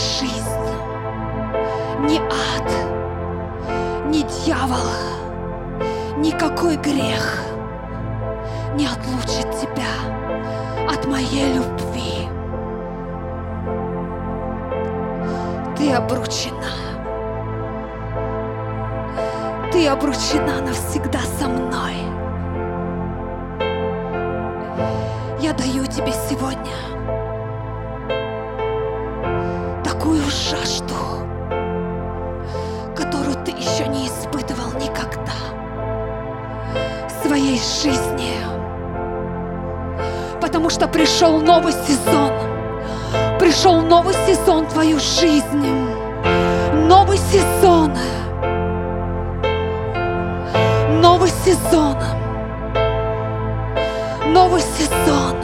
Жизнь, 0.00 0.64
ни 2.00 2.18
ад, 2.18 2.70
ни 4.06 4.22
дьявол, 4.22 4.88
никакой 6.16 6.76
грех 6.76 7.42
не 8.74 8.86
отлучит 8.86 9.50
тебя 9.60 10.90
от 10.90 11.06
моей 11.06 11.52
любви. 11.52 12.28
Ты 15.76 15.92
обручена. 15.92 16.72
Ты 19.70 19.86
обручена 19.86 20.62
навсегда 20.62 21.20
со 21.38 21.46
мной. 21.46 21.96
Я 25.40 25.52
даю 25.52 25.84
тебе 25.86 26.12
сегодня 26.28 26.76
жажду, 30.50 30.94
которую 32.96 33.36
ты 33.44 33.52
еще 33.52 33.86
не 33.86 34.08
испытывал 34.08 34.72
никогда 34.80 35.32
в 37.08 37.26
своей 37.26 37.58
жизни. 37.58 38.34
Потому 40.40 40.68
что 40.70 40.88
пришел 40.88 41.38
новый 41.40 41.72
сезон. 41.72 42.32
Пришел 43.38 43.80
новый 43.80 44.14
сезон 44.26 44.66
в 44.66 44.72
твою 44.72 44.98
жизнь. 44.98 45.88
Новый 46.88 47.18
сезон. 47.18 47.92
Новый 51.00 51.30
сезон. 51.44 51.96
Новый 54.26 54.62
сезон. 54.62 55.39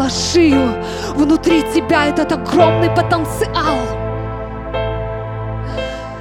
Заложил 0.00 0.74
внутри 1.14 1.62
тебя, 1.74 2.06
этот 2.06 2.32
огромный 2.32 2.88
потенциал. 2.90 3.76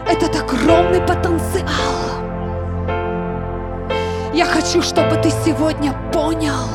Этот 0.08 0.36
огромный 0.36 1.02
потенциал. 1.02 1.66
Я 4.34 4.46
хочу, 4.46 4.82
чтобы 4.82 5.16
ты 5.18 5.30
сегодня 5.46 5.94
понял, 6.12 6.68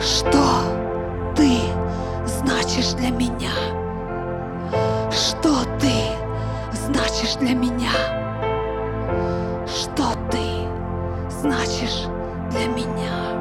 что 0.00 0.62
ты 1.34 1.58
значишь 2.26 2.92
для 2.92 3.10
меня. 3.10 3.50
Что 5.10 5.64
ты 5.80 5.92
значишь 6.72 7.34
для 7.36 7.54
меня. 7.54 7.90
Что 9.66 10.14
ты 10.30 10.68
значишь 11.30 12.06
для 12.50 12.66
меня. 12.66 13.39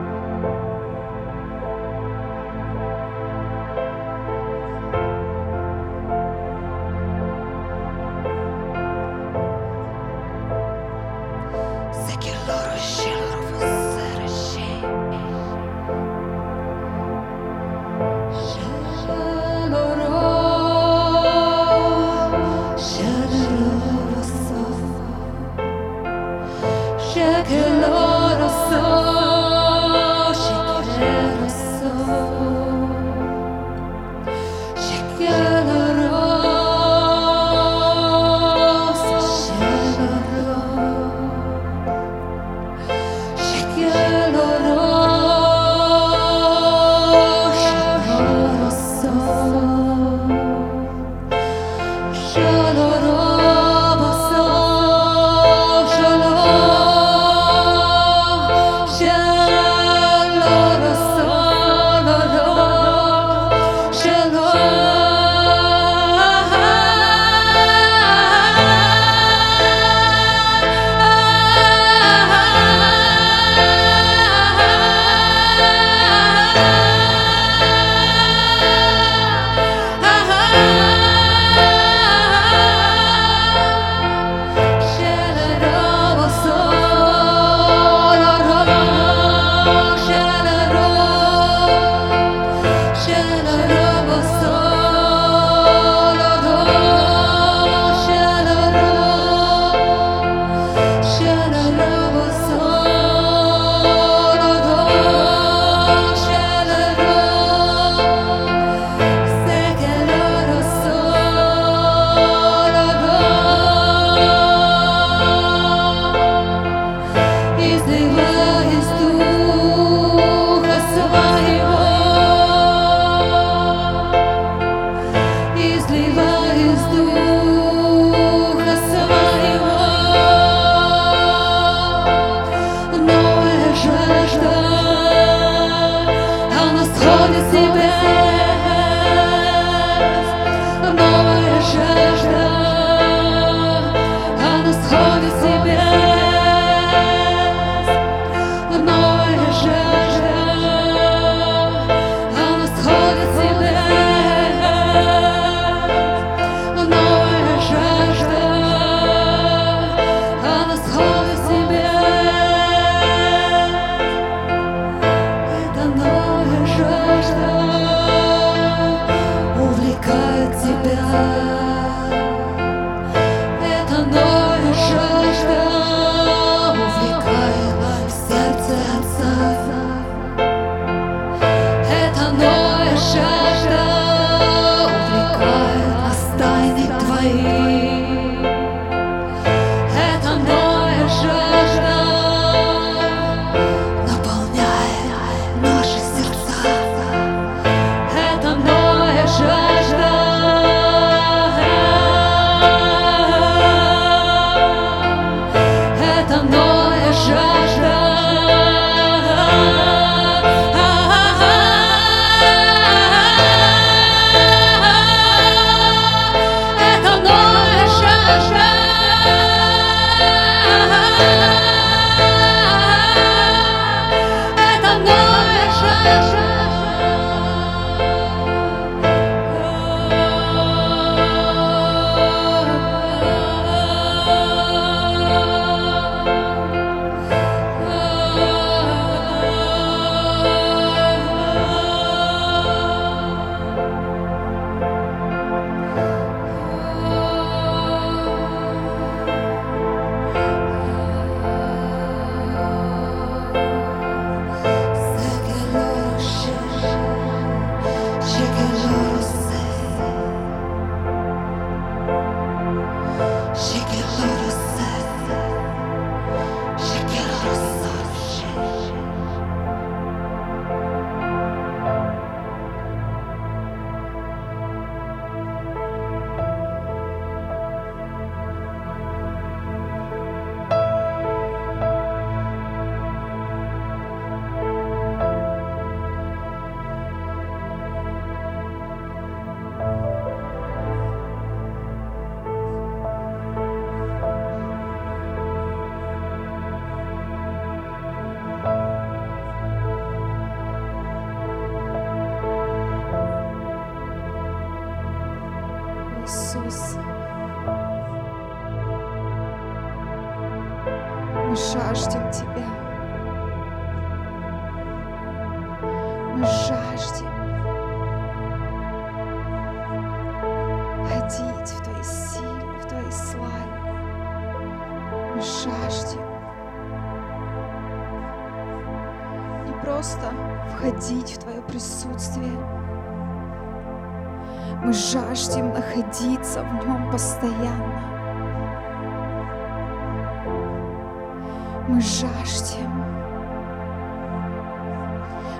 Мы 341.89 341.99
жаждем. 342.02 343.04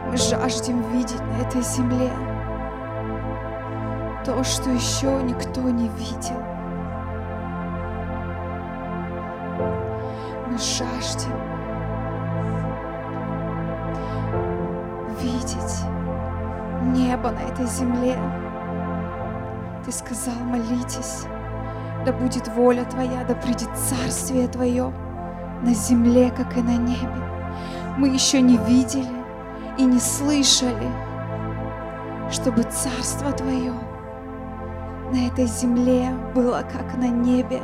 Мы 0.06 0.16
жаждем 0.16 0.80
видеть 0.92 1.20
на 1.22 1.42
этой 1.42 1.64
земле 1.64 2.12
то, 4.24 4.44
что 4.44 4.70
еще 4.70 5.24
никто 5.24 5.62
не 5.62 5.90
видел. 5.90 6.40
Мы 10.46 10.58
жаждем 10.60 11.34
видеть 15.20 15.82
небо 16.84 17.32
на 17.32 17.40
этой 17.40 17.66
земле. 17.66 18.20
Ты 19.84 19.92
сказал, 19.92 20.36
молитесь, 20.44 21.26
да 22.06 22.14
будет 22.14 22.48
воля 22.50 22.84
Твоя, 22.86 23.24
да 23.28 23.34
придет 23.34 23.76
Царствие 23.76 24.48
Твое 24.48 24.94
на 25.64 25.74
земле, 25.74 26.32
как 26.32 26.58
и 26.58 26.62
на 26.62 26.78
небе. 26.78 27.30
Мы 27.98 28.10
еще 28.10 28.42
не 28.42 28.58
видели 28.58 29.20
и 29.78 29.84
не 29.84 30.00
слышали, 30.00 30.90
чтобы 32.32 32.64
Царство 32.64 33.32
Твое 33.32 33.74
на 35.12 35.28
этой 35.28 35.46
земле 35.46 36.12
было, 36.36 36.64
как 36.72 36.96
на 36.98 37.10
небе. 37.10 37.62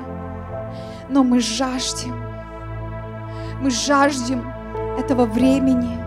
Но 1.10 1.24
мы 1.24 1.40
жаждем, 1.40 2.16
мы 3.62 3.70
жаждем 3.70 4.44
этого 4.98 5.26
времени, 5.26 5.98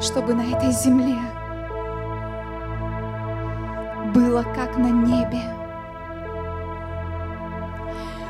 чтобы 0.00 0.34
на 0.34 0.42
этой 0.42 0.70
земле 0.72 1.18
было 4.14 4.42
как 4.42 4.76
на 4.76 4.90
небе. 4.90 5.55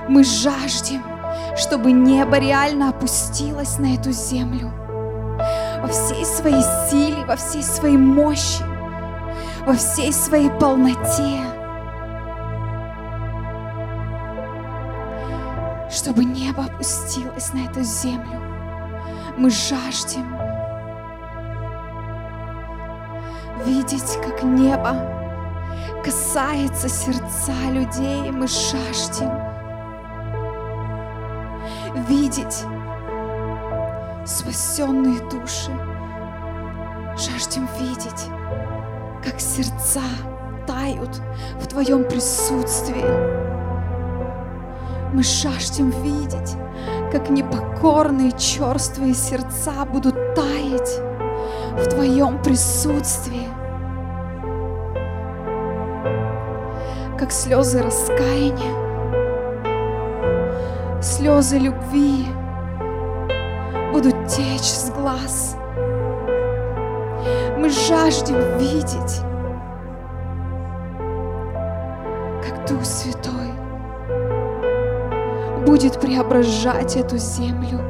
Мы 0.09 0.23
жаждем, 0.23 1.03
чтобы 1.57 1.91
небо 1.91 2.39
реально 2.39 2.91
опустилось 2.91 3.79
на 3.79 3.95
эту 3.95 4.13
землю 4.13 4.73
во 5.83 5.89
всей 5.89 6.25
своей 6.25 6.63
силе, 6.89 7.25
во 7.27 7.35
всей 7.37 7.63
своей 7.63 7.97
мощи, 7.97 8.63
во 9.67 9.73
всей 9.75 10.13
своей 10.13 10.51
полноте. 10.51 11.41
Чтобы 15.91 16.25
небо 16.25 16.65
опустилось 16.65 17.53
на 17.53 17.65
эту 17.69 17.83
землю. 17.83 18.41
Мы 19.37 19.51
жаждем 19.51 20.37
видеть, 23.65 24.19
как 24.25 24.45
небо 24.45 24.97
касается 26.05 26.89
сердца 26.89 27.53
людей, 27.73 28.31
мы 28.31 28.47
жаждем 28.47 29.56
видеть, 32.09 32.65
спасенные 34.25 35.21
души. 35.29 35.71
Жаждем 37.17 37.69
видеть, 37.79 38.27
как 39.25 39.41
сердца 39.41 40.03
тают 40.67 41.21
в 41.61 41.67
Твоем 41.67 42.05
присутствии. 42.05 43.05
Мы 45.13 45.23
жаждем 45.23 45.91
видеть, 46.03 46.57
как 47.11 47.31
непокорные 47.31 48.33
черствые 48.33 49.15
сердца 49.15 49.85
будут 49.87 50.35
таять 50.35 51.01
в 51.73 51.89
Твоем 51.89 52.43
присутствии. 52.43 53.49
Как 57.19 57.33
слезы 57.33 57.83
раскаяния, 57.83 58.86
слезы 61.17 61.57
любви 61.57 62.27
будут 63.91 64.27
течь 64.27 64.69
с 64.69 64.91
глаз. 64.91 65.57
Мы 67.57 67.71
жаждем 67.71 68.37
видеть, 68.59 69.23
как 72.45 72.69
Дух 72.69 72.85
Святой 72.85 73.51
будет 75.65 75.99
преображать 75.99 76.97
эту 76.97 77.17
землю. 77.17 77.81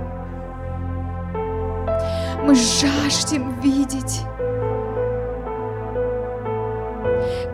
Мы 2.44 2.54
жаждем 2.54 3.58
видеть, 3.60 4.22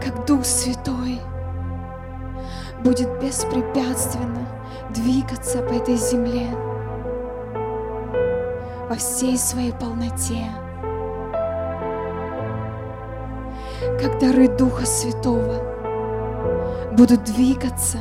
как 0.05 0.27
Дух 0.27 0.45
Святой 0.45 1.19
будет 2.85 3.09
беспрепятственно 3.23 4.47
двигаться 4.93 5.63
по 5.63 5.73
этой 5.73 5.97
земле 5.97 6.49
во 8.89 8.97
всей 8.97 9.39
своей 9.39 9.73
полноте. 9.73 10.45
Как 14.01 14.19
дары 14.19 14.49
Духа 14.49 14.85
Святого 14.85 15.73
будут 16.93 17.25
двигаться 17.25 17.99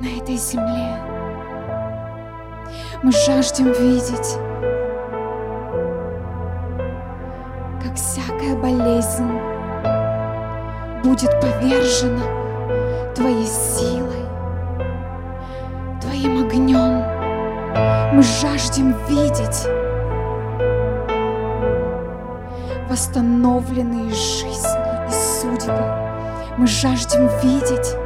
на 0.00 0.06
этой 0.06 0.36
земле. 0.36 0.96
Мы 3.02 3.12
жаждем 3.12 3.66
видеть, 3.72 4.38
как 7.82 7.94
всякая 7.96 8.56
болезнь 8.56 9.28
будет 11.02 11.30
повержена 11.40 12.24
Твоей 13.14 13.46
силой, 13.46 14.23
Мы 18.14 18.22
жаждем 18.22 18.94
видеть 19.08 19.66
восстановленные 22.88 24.14
жизни 24.14 25.08
и 25.08 25.40
судьбы. 25.40 25.82
Мы 26.56 26.68
жаждем 26.68 27.28
видеть, 27.42 27.96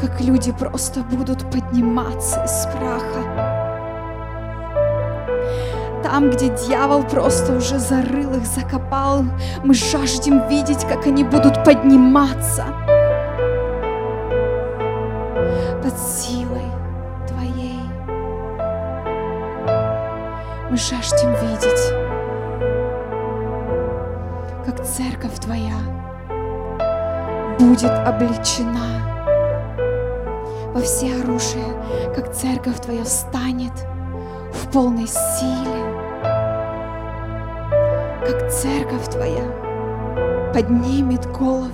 как 0.00 0.20
люди 0.20 0.50
просто 0.50 1.02
будут 1.02 1.48
подниматься 1.52 2.42
из 2.42 2.66
праха. 2.66 3.68
Там, 6.02 6.30
где 6.30 6.48
дьявол 6.48 7.04
просто 7.04 7.52
уже 7.52 7.78
зарыл 7.78 8.34
их, 8.34 8.44
закопал, 8.44 9.22
мы 9.62 9.72
жаждем 9.72 10.48
видеть, 10.48 10.84
как 10.88 11.06
они 11.06 11.22
будут 11.22 11.62
подниматься 11.62 12.64
будет 27.68 27.90
обличена 27.90 29.04
во 30.72 30.80
все 30.80 31.20
оружие, 31.20 31.66
как 32.14 32.32
церковь 32.32 32.80
Твоя 32.80 33.04
встанет 33.04 33.72
в 34.54 34.72
полной 34.72 35.06
силе, 35.06 35.84
как 38.26 38.50
церковь 38.50 39.04
Твоя 39.10 39.44
поднимет 40.54 41.26
голову 41.30 41.68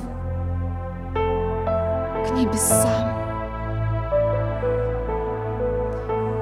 к 2.27 2.31
небесам. 2.33 3.13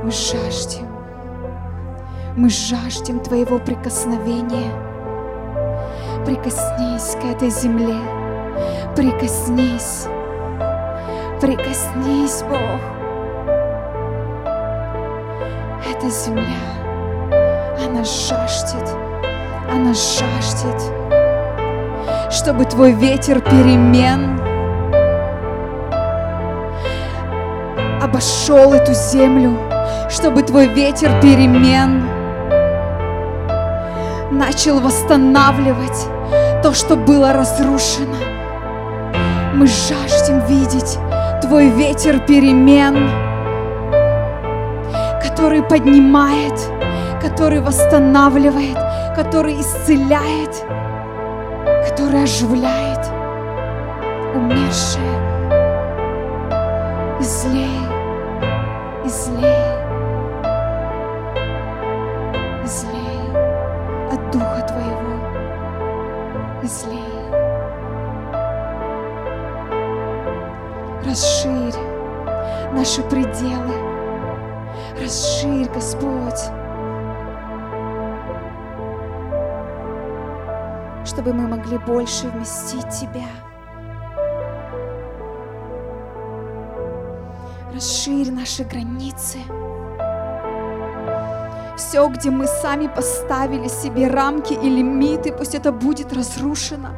Мы 0.02 0.10
жаждем, 0.10 0.88
мы 2.36 2.48
жаждем 2.48 3.20
Твоего 3.20 3.58
прикосновения. 3.58 4.72
Прикоснись 6.24 7.16
к 7.20 7.24
этой 7.24 7.50
земле, 7.50 8.21
прикоснись, 8.96 10.06
прикоснись, 11.40 12.42
Бог. 12.42 12.80
Эта 15.90 16.10
земля, 16.10 16.44
она 17.84 18.04
жаждет, 18.04 18.88
она 19.70 19.94
жаждет, 19.94 20.82
чтобы 22.30 22.64
Твой 22.64 22.92
ветер 22.92 23.40
перемен 23.40 24.40
обошел 28.02 28.74
эту 28.74 28.92
землю, 28.92 29.56
чтобы 30.10 30.42
Твой 30.42 30.66
ветер 30.66 31.10
перемен 31.20 32.04
начал 34.30 34.80
восстанавливать 34.80 36.06
то, 36.62 36.72
что 36.74 36.96
было 36.96 37.32
разрушено. 37.32 38.41
Мы 39.54 39.66
жаждем 39.66 40.40
видеть 40.46 40.98
Твой 41.42 41.68
ветер 41.68 42.20
перемен, 42.20 42.94
который 45.22 45.62
поднимает, 45.62 46.58
который 47.20 47.60
восстанавливает, 47.60 48.78
который 49.14 49.60
исцеляет, 49.60 50.64
который 51.86 52.22
оживляет 52.22 53.06
умершее. 54.34 55.11
Больше 82.12 82.28
вместить 82.28 82.88
Тебя. 82.90 83.26
Расширь 87.74 88.30
наши 88.30 88.64
границы. 88.64 89.38
Все, 91.76 92.06
где 92.08 92.30
мы 92.30 92.46
сами 92.46 92.86
поставили 92.86 93.66
себе 93.68 94.08
рамки 94.08 94.52
и 94.52 94.68
лимиты, 94.68 95.32
пусть 95.32 95.54
это 95.54 95.72
будет 95.72 96.12
разрушено. 96.12 96.90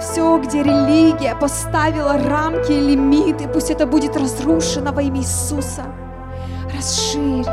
Все, 0.00 0.38
где 0.38 0.62
религия 0.62 1.36
поставила 1.36 2.18
рамки 2.18 2.72
и 2.72 2.80
лимиты, 2.80 3.46
пусть 3.46 3.70
это 3.70 3.86
будет 3.86 4.16
разрушено 4.16 4.92
во 4.92 5.02
имя 5.02 5.20
Иисуса. 5.20 5.84
Расширь, 6.74 7.46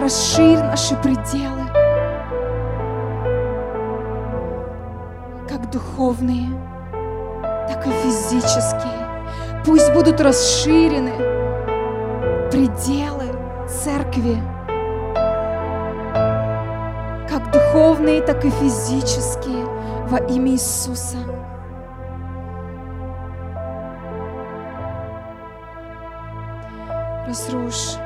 расширь 0.00 0.58
наши 0.58 0.96
пределы. 0.96 1.63
Духовные, 5.94 6.48
так 7.68 7.86
и 7.86 7.90
физические. 7.90 9.62
Пусть 9.64 9.92
будут 9.92 10.20
расширены 10.20 11.12
пределы 12.50 13.26
церкви. 13.68 14.42
Как 17.28 17.50
духовные, 17.52 18.22
так 18.22 18.44
и 18.44 18.50
физические 18.50 19.66
во 20.08 20.18
имя 20.18 20.52
Иисуса. 20.52 21.18
Разрушь 27.26 27.96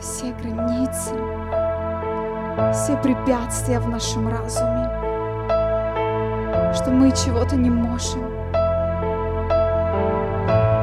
все 0.00 0.32
границы, 0.32 1.14
все 2.72 2.96
препятствия 2.96 3.78
в 3.78 3.88
нашем 3.88 4.28
разуме, 4.28 4.93
что 6.74 6.90
мы 6.90 7.10
чего-то 7.12 7.56
не 7.56 7.70
можем, 7.70 8.22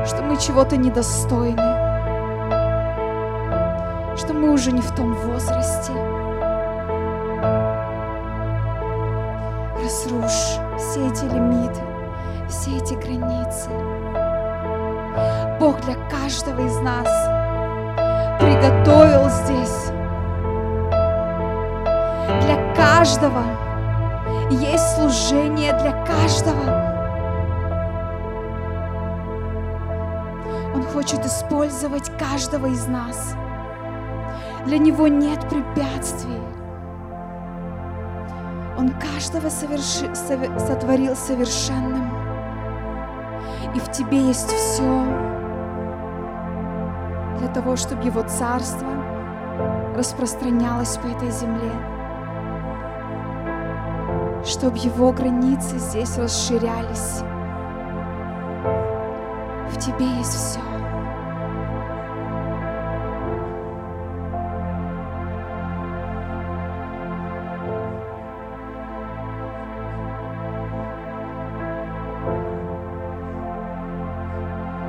что 0.06 0.24
мы 0.24 0.38
чего-то 0.38 0.78
недостойны. 0.78 1.82
мы 4.42 4.50
уже 4.56 4.72
не 4.72 4.82
в 4.82 4.92
том 4.96 5.14
возрасте. 5.14 5.94
Разрушь 9.82 10.60
все 10.78 11.08
эти 11.08 11.26
лимиты, 11.26 11.80
все 12.50 12.78
эти 12.78 12.96
границы. 12.96 13.70
Бог 15.60 15.80
для 15.82 15.96
каждого 16.10 16.60
из 16.66 16.76
нас 16.80 17.08
приготовил 18.40 19.30
здесь. 19.30 19.92
Для 22.42 22.74
каждого 22.76 23.44
есть 24.54 24.96
служение 24.96 25.74
для 25.74 25.92
каждого. 26.06 26.92
Он 30.76 30.84
хочет 30.84 31.26
использовать 31.26 32.10
каждого 32.18 32.68
из 32.68 32.88
нас. 32.88 33.36
Для 34.66 34.78
Него 34.78 35.08
нет 35.08 35.40
препятствий. 35.50 36.42
Он 38.78 38.90
каждого 39.00 39.50
соверши, 39.50 40.14
сове, 40.16 40.50
сотворил 40.60 41.16
совершенным. 41.16 42.10
И 43.76 43.80
в 43.80 43.92
тебе 43.92 44.18
есть 44.18 44.50
все 44.50 45.04
для 47.38 47.48
того, 47.50 47.76
чтобы 47.76 48.04
Его 48.04 48.22
Царство 48.24 48.88
распространялось 49.96 50.98
по 50.98 51.08
этой 51.08 51.32
земле, 51.32 51.72
чтобы 54.52 54.78
Его 54.78 55.14
границы 55.14 55.80
здесь 55.80 56.18
расширялись. 56.18 57.22
В 59.70 59.78
тебе 59.80 60.06
есть 60.18 60.34
все. 60.34 60.60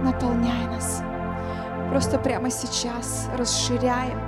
наполняй 0.02 0.66
нас. 0.66 1.02
Просто 1.88 2.18
прямо 2.18 2.50
сейчас 2.50 3.28
расширяем 3.38 4.18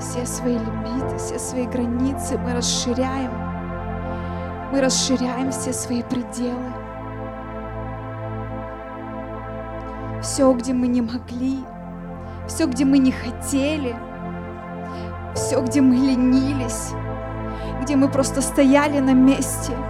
все 0.00 0.26
свои 0.26 0.58
лимиты, 0.58 1.16
все 1.16 1.38
свои 1.38 1.66
границы 1.66 2.36
мы 2.38 2.54
расширяем. 2.54 3.41
Мы 4.72 4.80
расширяем 4.80 5.52
все 5.52 5.72
свои 5.72 6.02
пределы. 6.02 6.72
Все, 10.22 10.52
где 10.52 10.72
мы 10.72 10.88
не 10.88 11.02
могли, 11.02 11.58
все, 12.48 12.66
где 12.66 12.84
мы 12.84 12.98
не 12.98 13.12
хотели, 13.12 13.94
все, 15.34 15.60
где 15.60 15.80
мы 15.80 15.94
ленились, 15.96 16.90
где 17.82 17.96
мы 17.96 18.08
просто 18.08 18.40
стояли 18.40 18.98
на 19.00 19.12
месте– 19.12 19.72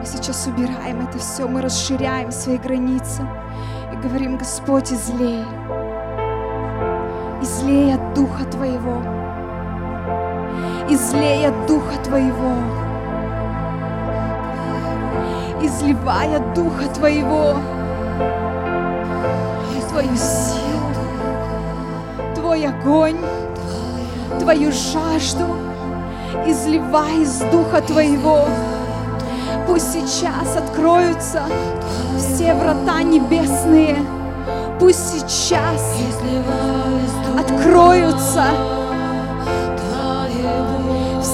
мы 0.00 0.06
сейчас 0.06 0.46
убираем 0.46 1.06
это 1.06 1.18
все, 1.18 1.46
мы 1.46 1.60
расширяем 1.60 2.32
свои 2.32 2.56
границы 2.56 3.20
и 3.92 3.96
говорим, 3.96 4.38
Господь, 4.38 4.90
излей, 4.90 5.44
излей 7.42 7.94
от 7.94 8.14
Духа 8.14 8.46
Твоего, 8.46 9.19
излей 10.90 11.46
от 11.46 11.66
Духа 11.66 11.96
Твоего, 12.04 12.52
изливай 15.62 16.36
от 16.36 16.54
Духа 16.54 16.86
Твоего, 16.94 17.54
Твою 19.88 20.16
силу, 20.16 20.90
Твой 22.34 22.66
огонь, 22.66 23.18
Твою 24.40 24.72
жажду, 24.72 25.46
изливай 26.46 27.22
из 27.22 27.38
Духа 27.52 27.80
Твоего. 27.80 28.46
Пусть 29.66 29.92
сейчас 29.92 30.56
откроются 30.56 31.42
все 32.18 32.54
врата 32.54 33.02
небесные. 33.02 33.96
Пусть 34.80 35.12
сейчас 35.12 35.96
откроются 37.38 38.44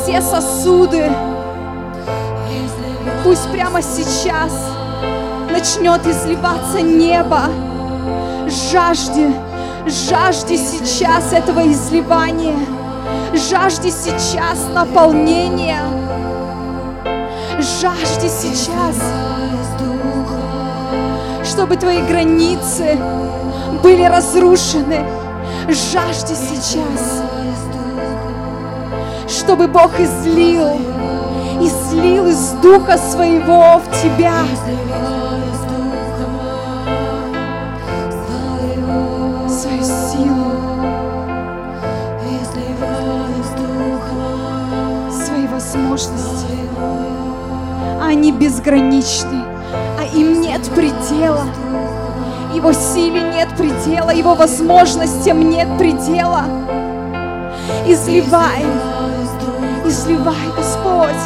все 0.07 0.23
сосуды. 0.23 1.11
Пусть 3.25 3.51
прямо 3.51 3.83
сейчас 3.83 4.53
начнет 5.51 6.07
изливаться 6.07 6.81
небо. 6.81 7.41
Жажде, 8.71 9.33
жажде 9.85 10.59
сейчас 10.59 11.33
этого 11.33 11.67
изливания. 11.67 12.57
Жажде 13.35 13.91
сейчас 13.91 14.69
наполнения 14.73 15.81
жажде 17.81 18.29
сейчас, 18.29 18.97
чтобы 21.45 21.77
твои 21.77 22.01
границы 22.03 22.97
были 23.83 24.05
разрушены. 24.05 25.05
Жажде 25.69 26.37
сейчас, 26.37 27.23
чтобы 29.47 29.69
Бог 29.69 29.93
излил, 30.01 30.71
излил 31.61 32.27
из 32.27 32.51
Духа 32.61 32.99
Своего 32.99 33.79
в 33.79 34.03
тебя. 34.03 34.35
Свою 39.49 39.85
силу, 39.85 40.47
свои 45.25 45.47
возможности 45.47 46.57
они 48.03 48.33
безграничны, 48.33 49.45
а 49.97 50.05
им 50.13 50.41
нет 50.41 50.63
предела. 50.75 51.45
Его 52.53 52.73
силе 52.73 53.23
нет 53.23 53.51
предела, 53.57 54.11
Его 54.11 54.35
возможностям 54.35 55.39
нет 55.49 55.69
предела. 55.79 56.47
Изливай, 57.87 58.65
изливай, 59.89 60.49
Господь. 60.57 61.23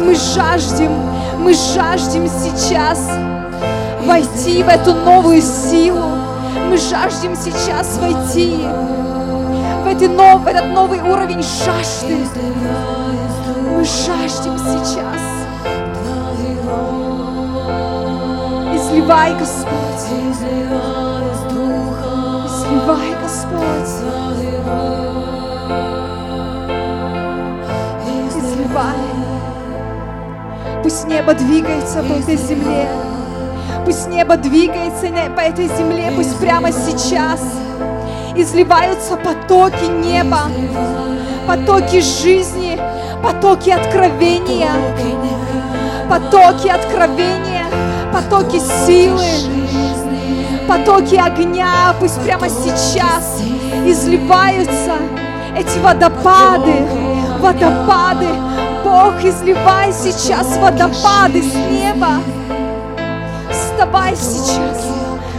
Мы 0.00 0.14
жаждем, 0.14 0.90
мы 1.38 1.54
жаждем 1.54 2.26
сейчас 2.28 3.10
войти 4.04 4.62
в 4.62 4.68
эту 4.68 4.94
новую 4.94 5.42
силу. 5.42 6.04
Мы 6.68 6.76
жаждем 6.76 7.36
сейчас 7.36 7.98
войти 7.98 8.56
в, 9.82 9.86
эти 9.86 10.04
нов, 10.04 10.42
в 10.42 10.46
этот 10.46 10.66
новый 10.66 11.00
уровень 11.00 11.42
жажды. 11.42 12.18
Мы 13.70 13.84
жаждем 13.84 14.58
сейчас. 14.58 15.20
Изливай, 18.74 19.34
Господь. 19.38 20.04
Изливай, 22.46 23.16
Господь. 23.22 24.39
Пусть 30.90 31.06
небо 31.06 31.34
двигается 31.34 32.02
по 32.02 32.14
этой 32.14 32.34
земле. 32.34 32.88
Пусть 33.84 34.08
небо 34.08 34.36
двигается 34.36 35.06
по 35.36 35.40
этой 35.40 35.68
земле. 35.68 36.12
Пусть 36.16 36.36
прямо 36.38 36.72
сейчас 36.72 37.40
изливаются 38.34 39.16
потоки 39.16 39.84
неба, 39.84 40.50
потоки 41.46 42.00
жизни, 42.00 42.76
потоки 43.22 43.70
откровения, 43.70 44.72
потоки 46.08 46.66
откровения 46.66 47.66
потоки 48.12 48.58
силы, 48.84 49.24
потоки 50.66 51.14
огня, 51.14 51.94
пусть 52.00 52.20
прямо 52.22 52.48
сейчас 52.48 53.40
изливаются 53.86 54.94
эти 55.56 55.78
водопады, 55.78 56.74
водопады. 57.38 58.49
Бог, 58.84 59.14
изливай 59.22 59.92
сейчас 59.92 60.56
водопады 60.58 61.42
с 61.42 61.54
неба. 61.70 62.20
Вставай 63.50 64.16
сейчас, 64.16 64.86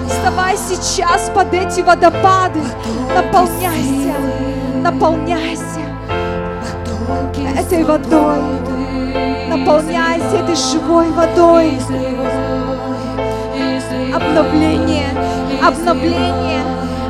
вставай 0.08 0.58
сейчас 0.58 1.32
под 1.34 1.54
эти 1.54 1.82
водопады, 1.82 2.60
наполняйся, 3.16 4.16
наполняйся 4.82 5.82
этой 7.58 7.84
водой, 7.84 8.40
наполняйся 9.48 10.38
этой 10.38 10.56
живой 10.56 11.10
водой 11.12 11.78
обновление, 14.14 15.08
обновление, 15.62 16.62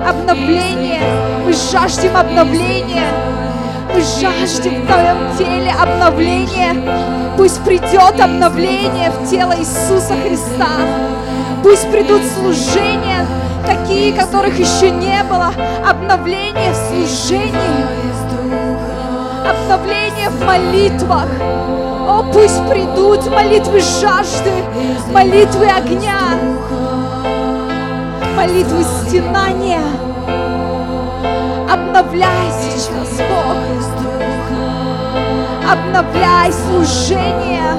обновление. 0.07 1.01
Мы 1.45 1.53
жаждем 1.53 2.15
обновления. 2.15 3.07
Мы 3.93 4.01
жаждем 4.01 4.83
в 4.83 4.87
твоем 4.87 5.37
теле 5.37 5.71
обновления. 5.71 6.75
Пусть 7.37 7.61
придет 7.63 8.19
обновление 8.19 9.11
в 9.11 9.29
тело 9.29 9.53
Иисуса 9.57 10.13
Христа. 10.23 10.67
Пусть 11.63 11.89
придут 11.91 12.21
служения 12.23 13.25
такие, 13.65 14.13
которых 14.13 14.57
еще 14.57 14.91
не 14.91 15.23
было, 15.23 15.51
обновление 15.87 16.71
в 16.71 16.75
служении, 16.75 17.85
обновление 19.47 20.29
в 20.29 20.45
молитвах. 20.45 21.27
О, 22.07 22.23
пусть 22.33 22.67
придут 22.69 23.29
молитвы 23.29 23.79
жажды, 23.79 24.51
молитвы 25.13 25.67
огня, 25.67 26.19
молитвы 28.35 28.83
стенания. 28.83 29.81
Обновляй 31.71 32.51
сейчас, 32.51 33.17
Бог. 33.29 33.40
Обновляй 35.71 36.51
служение. 36.51 37.71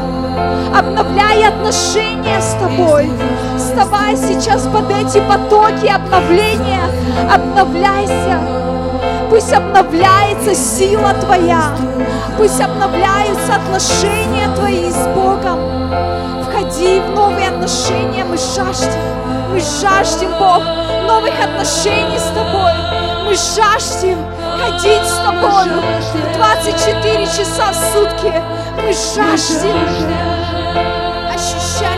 Обновляй 0.74 1.44
отношения 1.46 2.40
с 2.40 2.54
Тобой. 2.54 3.10
Вставай 3.58 4.16
сейчас 4.16 4.62
под 4.62 4.90
эти 4.90 5.20
потоки 5.28 5.88
обновления. 5.88 6.84
Обновляйся. 7.30 8.40
Пусть 9.28 9.52
обновляется 9.52 10.54
сила 10.54 11.12
Твоя. 11.20 11.76
Пусть 12.38 12.62
обновляются 12.62 13.56
отношения 13.56 14.48
Твои 14.56 14.90
с 14.90 15.06
Богом. 15.08 15.60
Входи 16.44 16.98
в 17.00 17.10
новые 17.10 17.48
отношения. 17.48 18.24
Мы 18.24 18.38
жаждем. 18.38 19.02
Мы 19.50 19.60
жаждем, 19.60 20.30
Бог, 20.38 20.62
новых 21.06 21.34
отношений 21.44 22.18
с 22.18 22.32
Тобой. 22.34 22.72
Мы 23.26 23.34
жаждем 23.34 24.31
ходить 24.62 25.04
с 25.04 25.16
Тобой 25.16 25.66
24 26.34 27.26
часа 27.26 27.72
в 27.72 27.76
сутки. 27.92 28.32
Мы 28.80 28.92
жаждем 28.92 29.76
ощущать 31.34 31.91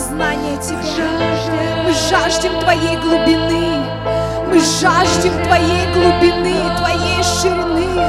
познания 0.00 0.56
Тебя. 0.62 1.84
Мы 1.84 1.92
жаждем 1.92 2.58
Твоей 2.60 2.96
глубины. 2.96 3.84
Мы 4.48 4.58
жаждем 4.58 5.32
Твоей 5.44 5.92
глубины, 5.92 6.54
Твоей 6.78 7.22
ширины. 7.22 8.02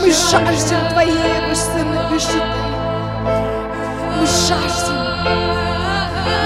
Мы 0.00 0.12
жаждем 0.12 0.78
Твоей 0.90 1.48
высоты. 1.48 1.84
высоты. 2.10 2.42
Мы 4.18 4.26
жаждем. 4.26 4.96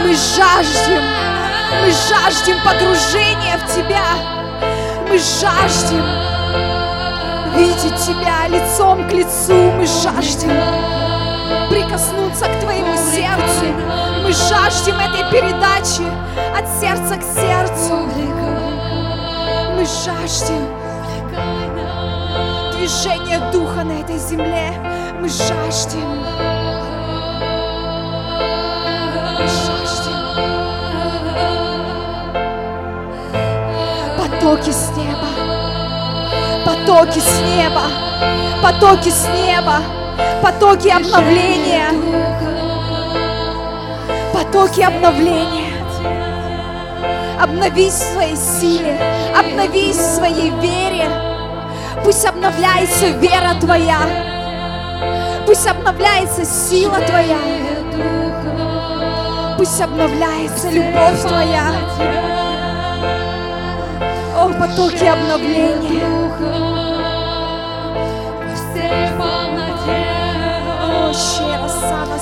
Мы 0.02 0.14
жаждем. 0.14 1.02
Мы 1.82 1.92
жаждем 2.08 2.56
погружения 2.64 3.58
в 3.58 3.74
Тебя. 3.74 4.02
Мы 5.08 5.18
жаждем 5.18 6.04
видеть 7.56 7.96
Тебя 8.04 8.48
лицом 8.48 9.08
к 9.08 9.12
лицу. 9.12 9.54
Мы 9.72 9.86
жаждем 9.86 10.50
прикоснуться 11.68 12.46
к 12.46 12.60
Твоему 12.60 12.96
сердцу. 12.96 13.66
Мы 14.22 14.32
жаждем 14.32 14.98
этой 14.98 15.30
передачи 15.30 16.04
от 16.56 16.68
сердца 16.80 17.16
к 17.16 17.22
сердцу. 17.22 18.08
Мы 19.76 19.84
жаждем 19.86 20.80
движения 22.80 23.40
Духа 23.52 23.84
на 23.84 24.00
этой 24.00 24.18
земле. 24.18 24.72
Мы 25.20 25.28
жаждем. 25.28 26.24
Мы 29.38 29.46
жаждем. 29.46 30.16
Потоки 34.18 34.70
с 34.70 34.90
неба. 34.96 35.28
Потоки 36.64 37.20
с 37.20 37.40
неба. 37.42 37.82
Потоки 38.62 39.10
с 39.10 39.28
неба. 39.28 39.99
Потоки 40.42 40.88
обновления. 40.88 41.88
Потоки 44.32 44.80
обновления. 44.80 45.74
Обновись 47.38 47.92
в 47.92 48.14
своей 48.14 48.36
силе. 48.36 48.98
Обновись 49.38 49.98
в 49.98 50.14
своей 50.16 50.50
вере. 50.62 51.10
Пусть 52.02 52.24
обновляется 52.24 53.08
вера 53.08 53.54
твоя. 53.60 53.98
Пусть 55.46 55.66
обновляется 55.66 56.44
сила 56.46 56.98
твоя. 57.00 57.38
Пусть 59.58 59.80
обновляется 59.80 60.70
любовь 60.70 61.20
твоя. 61.20 61.70
О, 64.38 64.48
потоки 64.58 65.04
обновления. 65.04 66.30
Щера 71.20 71.68
сана. 71.68 72.18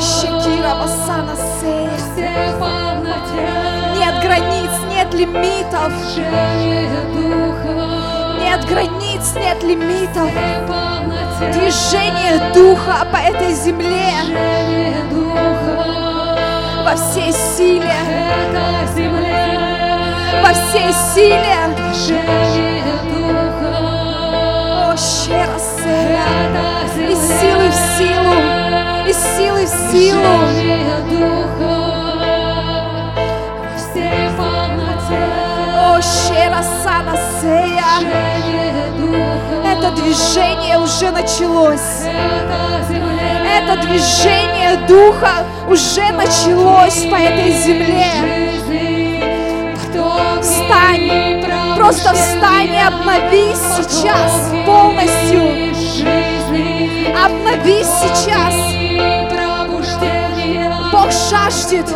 Щекира 0.00 0.74
басана 0.80 1.36
сея. 1.60 1.90
Нет 3.98 4.14
границ, 4.22 4.70
нет 4.88 5.14
лимитов. 5.14 5.92
Нет 8.40 8.64
границ, 8.64 9.34
нет 9.34 9.62
лимитов. 9.62 10.30
Движение 11.52 12.52
Духа 12.54 13.06
по 13.12 13.16
этой 13.16 13.52
земле 13.52 14.12
во 16.84 16.96
всей 16.96 17.32
силе, 17.32 17.94
во 20.42 20.52
всей 20.54 20.92
силе. 21.14 21.56
О, 24.86 24.96
щера. 24.96 25.69
Из 25.80 27.18
силы 27.40 27.68
в 27.70 27.74
силу, 27.96 28.34
из 29.08 29.16
силы 29.36 29.64
в 29.64 29.68
силу. 29.90 30.34
О, 35.78 36.00
щера 36.02 36.62
сана 36.82 37.16
сея. 37.40 37.92
Это 39.64 39.90
движение 39.92 40.78
уже 40.78 41.10
началось. 41.10 42.04
Это 43.46 43.76
движение 43.86 44.76
Духа 44.86 45.44
уже 45.68 46.12
началось 46.12 47.06
по 47.10 47.16
этой 47.16 47.52
земле. 47.52 48.50
Встань, 50.40 51.44
просто 51.76 52.14
встань 52.14 52.74
и 52.74 52.78
обновись 52.78 53.60
сейчас 53.76 54.50
полностью. 54.64 55.69
Обновись 56.02 57.86
сейчас. 58.00 58.54
Бог 60.92 61.10
жаждет, 61.12 61.86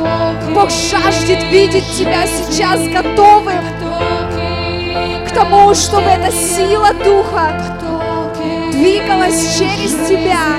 Бог 0.55 0.70
жаждет 0.70 1.42
видеть 1.50 1.90
тебя 1.96 2.26
сейчас 2.26 2.80
готовым 2.88 3.64
к 5.26 5.30
тому, 5.34 5.74
чтобы 5.74 6.09
эта 6.09 6.30
сила 6.30 6.92
Духа 7.02 7.52
двигалась 8.72 9.59
через 9.59 10.09
тебя. 10.09 10.59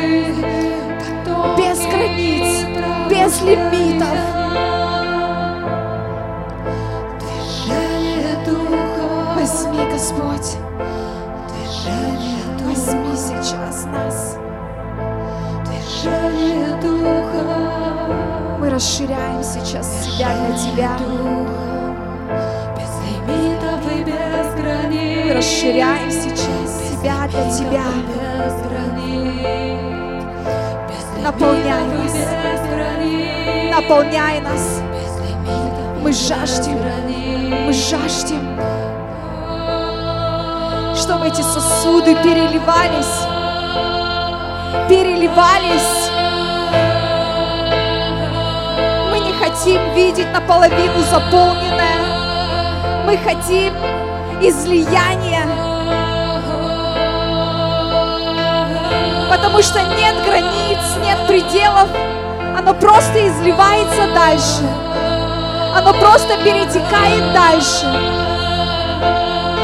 Без 1.57 1.79
границ, 1.85 2.65
без 3.09 3.41
лимитов. 3.41 4.17
Возьми, 9.35 9.91
Господь, 9.91 10.57
сейчас 13.45 13.85
нас. 13.85 14.37
Движение 15.65 16.75
Духа. 16.81 17.43
Мы 18.59 18.69
расширяем 18.71 19.43
сейчас 19.43 19.85
себя 20.03 20.29
для 20.33 20.57
Тебя. 20.57 20.97
Без 22.75 22.93
лимитов 23.05 23.81
и 23.93 24.03
без 24.03 24.47
границ. 24.59 25.25
Мы 25.27 25.33
расширяем 25.33 26.09
сейчас 26.09 26.69
себя 26.89 27.27
для 27.29 27.45
Тебя. 27.51 27.85
Наполняй 31.21 31.85
нас. 31.85 32.15
Наполняй 33.71 34.41
нас. 34.41 34.81
Мы 36.01 36.11
жаждем. 36.11 36.79
Мы 37.67 37.73
жаждем, 37.73 38.59
чтобы 40.95 41.27
эти 41.27 41.41
сосуды 41.41 42.15
переливались, 42.15 43.25
переливались. 44.95 46.09
Мы 49.11 49.19
не 49.19 49.33
хотим 49.33 49.93
видеть 49.93 50.31
наполовину 50.31 50.99
заполненное. 51.11 53.03
Мы 53.05 53.17
хотим 53.17 53.73
излияния. 54.41 55.45
Потому 59.29 59.61
что 59.61 59.81
нет 59.97 60.15
границ, 60.25 60.79
нет 61.03 61.27
пределов. 61.27 61.89
Оно 62.57 62.73
просто 62.73 63.27
изливается 63.27 64.07
дальше. 64.13 64.63
Оно 65.75 65.91
просто 65.93 66.37
перетекает 66.37 67.33
дальше. 67.33 67.85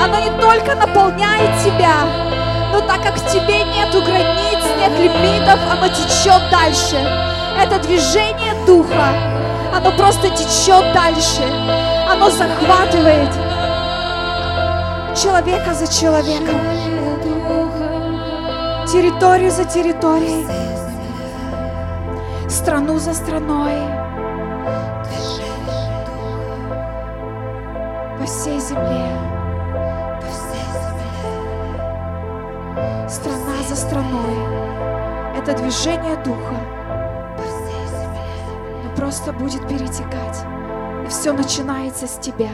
Оно 0.03 0.19
не 0.19 0.41
только 0.41 0.75
наполняет 0.75 1.57
тебя, 1.63 2.03
но 2.71 2.81
так 2.81 3.03
как 3.03 3.15
в 3.15 3.31
тебе 3.31 3.63
нету 3.63 4.01
границ, 4.01 4.59
нет 4.77 4.97
лимитов, 4.97 5.59
оно 5.71 5.87
течет 5.87 6.41
дальше. 6.49 6.97
Это 7.61 7.79
движение 7.79 8.53
духа, 8.65 9.09
оно 9.75 9.91
просто 9.91 10.29
течет 10.29 10.93
дальше. 10.93 11.43
Оно 12.09 12.29
захватывает 12.29 13.31
человека 15.15 15.73
за 15.73 15.87
человеком, 15.87 16.59
территорию 18.87 19.51
за 19.51 19.65
территорией, 19.65 20.45
страну 22.49 22.97
за 22.99 23.13
страной, 23.13 23.75
по 28.17 28.25
всей 28.25 28.59
земле. 28.59 29.40
Страна 33.11 33.61
за 33.67 33.75
страной. 33.75 34.37
Это 35.35 35.53
движение 35.53 36.15
духа. 36.23 36.55
Но 38.83 38.95
просто 38.95 39.33
будет 39.33 39.67
перетекать. 39.67 40.45
И 41.05 41.09
все 41.09 41.33
начинается 41.33 42.07
с 42.07 42.17
тебя. 42.17 42.51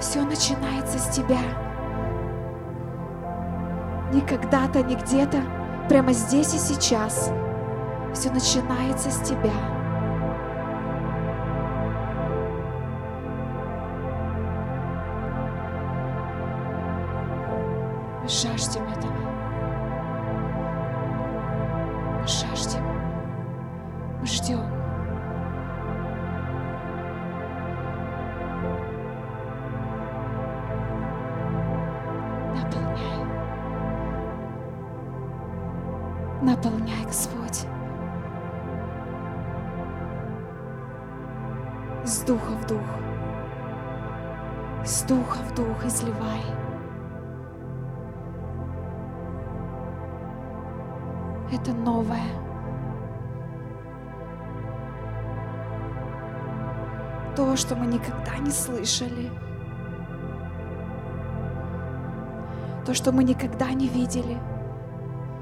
Все 0.00 0.22
начинается 0.22 0.98
с 0.98 1.08
тебя. 1.08 1.40
Не 4.12 4.20
когда-то, 4.20 4.82
не 4.82 4.94
где-то, 4.94 5.38
прямо 5.88 6.12
здесь 6.12 6.54
и 6.54 6.58
сейчас. 6.58 7.32
Все 8.12 8.30
начинается 8.30 9.10
с 9.10 9.20
тебя. 9.28 9.73
Что 63.04 63.12
мы 63.12 63.22
никогда 63.22 63.70
не 63.74 63.86
видели. 63.86 64.40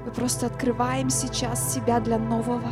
Мы 0.05 0.11
просто 0.11 0.47
открываем 0.47 1.09
сейчас 1.09 1.73
себя 1.73 2.01
для 2.01 2.19
нового. 2.19 2.67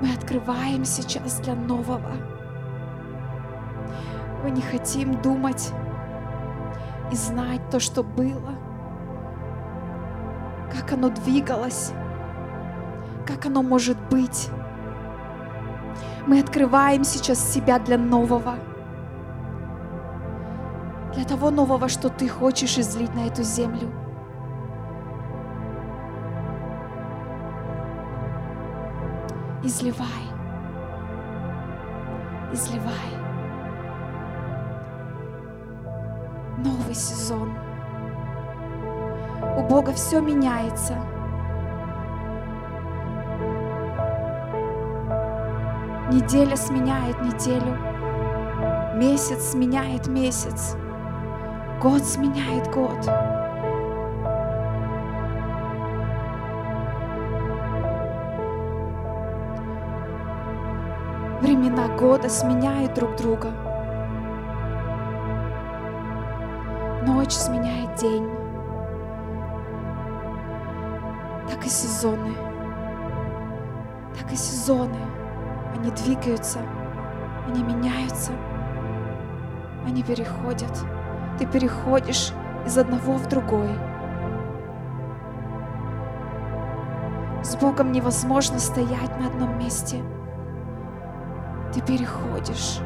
Мы 0.00 0.14
открываем 0.14 0.84
сейчас 0.84 1.40
для 1.40 1.56
нового. 1.56 2.12
Мы 4.44 4.52
не 4.52 4.60
хотим 4.60 5.20
думать 5.20 5.72
и 7.10 7.16
знать 7.16 7.68
то, 7.72 7.80
что 7.80 8.04
было, 8.04 8.54
как 10.72 10.92
оно 10.92 11.08
двигалось, 11.08 11.92
как 13.26 13.46
оно 13.46 13.64
может 13.64 13.98
быть. 14.10 14.48
Мы 16.24 16.38
открываем 16.38 17.02
сейчас 17.02 17.52
себя 17.52 17.80
для 17.80 17.98
нового, 17.98 18.54
для 21.14 21.24
того 21.24 21.50
нового, 21.50 21.88
что 21.88 22.08
ты 22.08 22.28
хочешь 22.28 22.78
излить 22.78 23.14
на 23.14 23.26
эту 23.26 23.42
землю. 23.42 23.90
Изливай, 29.62 30.06
изливай. 32.52 33.24
новый 36.64 36.94
сезон. 36.94 37.52
У 39.56 39.62
Бога 39.62 39.92
все 39.92 40.20
меняется. 40.20 40.94
Неделя 46.10 46.56
сменяет 46.56 47.20
неделю, 47.22 47.76
месяц 48.96 49.50
сменяет 49.50 50.06
месяц, 50.06 50.76
год 51.84 52.02
сменяет 52.02 52.70
год. 52.72 52.98
Времена 61.42 61.88
года 61.98 62.30
сменяют 62.30 62.94
друг 62.94 63.14
друга. 63.16 63.50
Ночь 67.06 67.32
сменяет 67.32 67.94
день. 67.96 68.30
Так 71.50 71.66
и 71.66 71.68
сезоны. 71.68 72.34
Так 74.18 74.32
и 74.32 74.36
сезоны. 74.36 74.96
Они 75.76 75.90
двигаются. 75.90 76.60
Они 77.46 77.62
меняются. 77.62 78.32
Они 79.84 80.02
переходят. 80.02 80.82
Ты 81.38 81.46
переходишь 81.46 82.32
из 82.64 82.78
одного 82.78 83.14
в 83.14 83.28
другой. 83.28 83.68
С 87.42 87.56
Богом 87.56 87.92
невозможно 87.92 88.58
стоять 88.58 89.20
на 89.20 89.26
одном 89.26 89.58
месте. 89.58 90.02
Ты 91.72 91.80
переходишь 91.80 92.80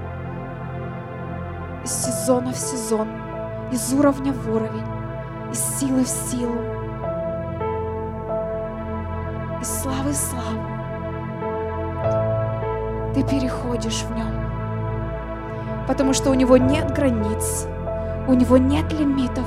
из 1.85 1.91
сезона 1.91 2.53
в 2.53 2.57
сезон 2.57 3.09
из 3.73 3.93
уровня 3.93 4.33
в 4.33 4.49
уровень, 4.49 4.87
из 5.53 5.61
силы 5.79 6.05
в 6.05 6.09
силу, 6.09 6.57
из 9.61 9.83
славы 9.83 10.11
в 10.11 10.17
славу. 10.17 10.63
Ты 13.15 13.23
переходишь 13.25 14.03
в 14.03 14.17
нем, 14.17 14.33
потому 15.87 16.15
что 16.15 16.31
у 16.31 16.35
него 16.35 16.57
нет 16.57 16.95
границ, 16.95 17.67
у 18.29 18.35
него 18.35 18.59
нет 18.59 18.93
лимитов, 18.93 19.47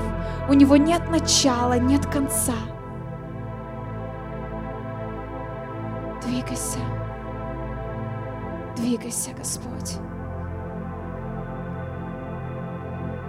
у 0.50 0.54
него 0.54 0.76
нет 0.76 1.10
начала, 1.10 1.78
нет 1.78 2.06
конца. 2.08 2.56
Двигайся, 6.26 6.80
Двигайся, 8.76 9.32
Господь. 9.38 9.98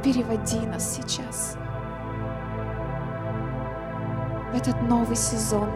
Переводи 0.03 0.61
нас 0.66 0.96
сейчас 0.96 1.57
в 4.53 4.57
этот 4.57 4.80
новый 4.82 5.16
сезон. 5.16 5.68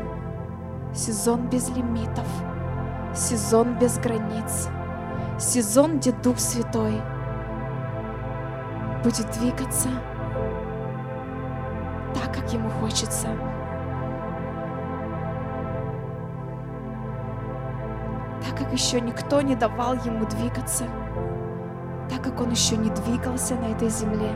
Сезон 0.94 1.48
без 1.48 1.68
лимитов, 1.68 2.26
сезон 3.14 3.78
без 3.78 3.98
границ, 3.98 4.68
сезон, 5.38 5.98
где 5.98 6.12
Дух 6.12 6.38
Святой 6.38 7.02
будет 9.06 9.30
двигаться 9.38 9.88
так, 12.12 12.34
как 12.34 12.52
Ему 12.52 12.68
хочется. 12.68 13.28
Так, 18.44 18.58
как 18.58 18.72
еще 18.72 19.00
никто 19.00 19.40
не 19.42 19.54
давал 19.54 19.94
Ему 19.94 20.26
двигаться, 20.26 20.86
так, 22.10 22.20
как 22.24 22.40
Он 22.40 22.50
еще 22.50 22.76
не 22.76 22.90
двигался 22.90 23.54
на 23.54 23.66
этой 23.66 23.90
земле. 23.90 24.32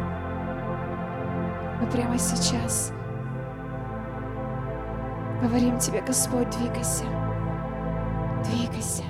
Мы 1.80 1.90
прямо 1.90 2.16
сейчас 2.16 2.92
говорим 5.42 5.78
Тебе, 5.78 6.00
Господь, 6.00 6.48
двигайся, 6.50 7.06
двигайся. 8.44 9.02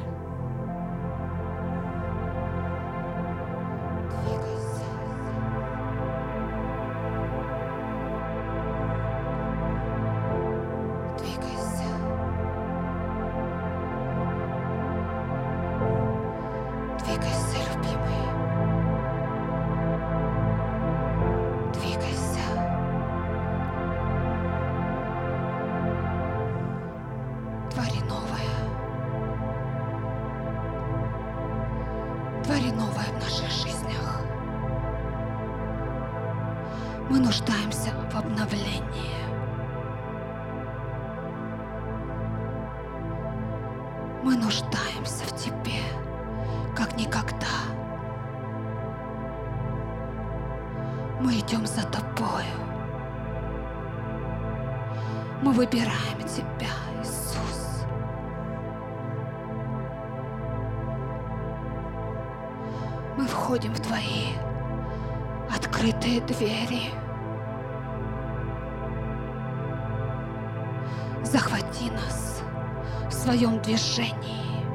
Движении. 73.81 74.67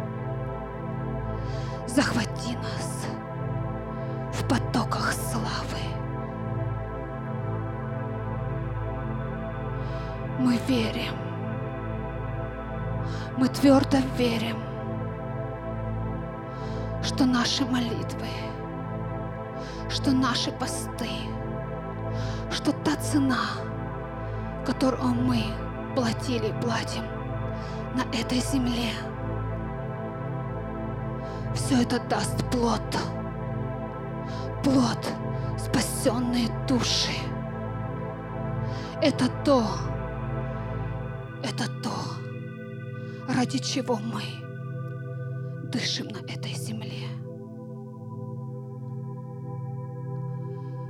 Захвати 1.88 2.58
нас 2.58 3.06
в 4.34 4.48
потоках 4.48 5.14
славы. 5.14 5.84
Мы 10.40 10.58
верим. 10.68 11.14
Мы 13.38 13.48
твердо 13.50 13.98
верим, 14.18 14.58
что 17.04 17.26
наши 17.26 17.66
молитвы, 17.66 18.30
что 19.90 20.12
наши 20.12 20.52
посты, 20.52 21.10
что 22.50 22.72
та 22.72 22.96
цена, 22.96 23.46
которую 24.66 25.14
мы 25.14 25.44
платили 25.96 26.48
и 26.48 26.62
платим 26.62 27.15
на 27.96 28.02
этой 28.14 28.40
земле, 28.40 28.92
все 31.56 31.82
это 31.82 32.00
даст 32.10 32.44
плод. 32.52 32.82
Плод 34.64 35.14
спасенные 35.58 36.50
души. 36.68 37.14
Это 39.02 39.30
то, 39.44 39.64
это 41.44 41.66
то, 41.82 41.94
ради 43.30 43.60
чего 43.60 43.98
мы 43.98 44.24
дышим 45.72 46.08
на 46.08 46.18
этой 46.18 46.54
земле. 46.54 47.08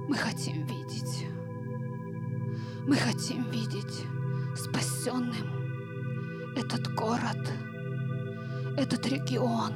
Мы 0.08 0.16
хотим 0.16 0.66
видеть, 0.66 1.28
мы 2.88 2.96
хотим 2.96 3.44
видеть 3.52 4.06
спасенным 4.56 5.65
этот 6.56 6.94
город, 6.96 7.52
этот 8.78 9.06
регион, 9.08 9.74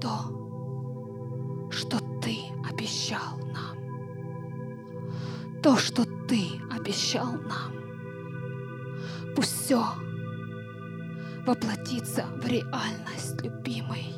то, 0.00 1.68
что 1.70 1.98
ты 2.20 2.36
обещал 2.70 3.38
нам, 3.52 3.76
то, 5.62 5.76
что 5.76 6.04
ты 6.26 6.46
обещал 6.70 7.32
нам. 7.32 7.72
Пусть 9.34 9.64
все 9.64 9.84
воплотится 11.46 12.24
в 12.36 12.46
реальность, 12.46 13.40
любимый. 13.42 14.14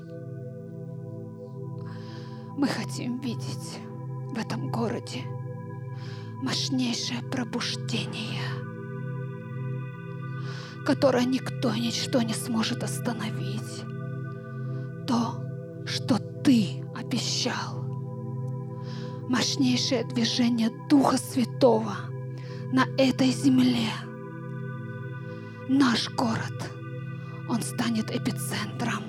Мы 2.57 2.69
хотим 2.69 3.19
видеть 3.21 3.79
в 4.35 4.39
этом 4.39 4.71
городе 4.71 5.25
мощнейшее 6.43 7.23
пробуждение, 7.23 8.43
которое 10.85 11.25
никто 11.25 11.75
ничто 11.75 12.23
не 12.23 12.35
сможет 12.35 12.83
остановить. 12.83 13.85
То, 15.07 15.43
что 15.87 16.19
ты 16.43 16.85
обещал. 16.95 17.83
Мощнейшее 19.29 20.05
движение 20.05 20.71
Духа 20.91 21.17
Святого 21.17 21.95
на 22.73 22.87
этой 22.99 23.31
земле. 23.31 23.89
Наш 25.69 26.11
город, 26.11 26.71
он 27.49 27.63
станет 27.63 28.11
эпицентром 28.11 29.05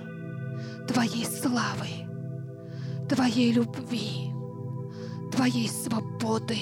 Твоей 0.88 1.26
славы, 1.26 1.88
Твоей 3.10 3.52
любви, 3.52 4.32
Твоей 5.32 5.68
свободы, 5.68 6.60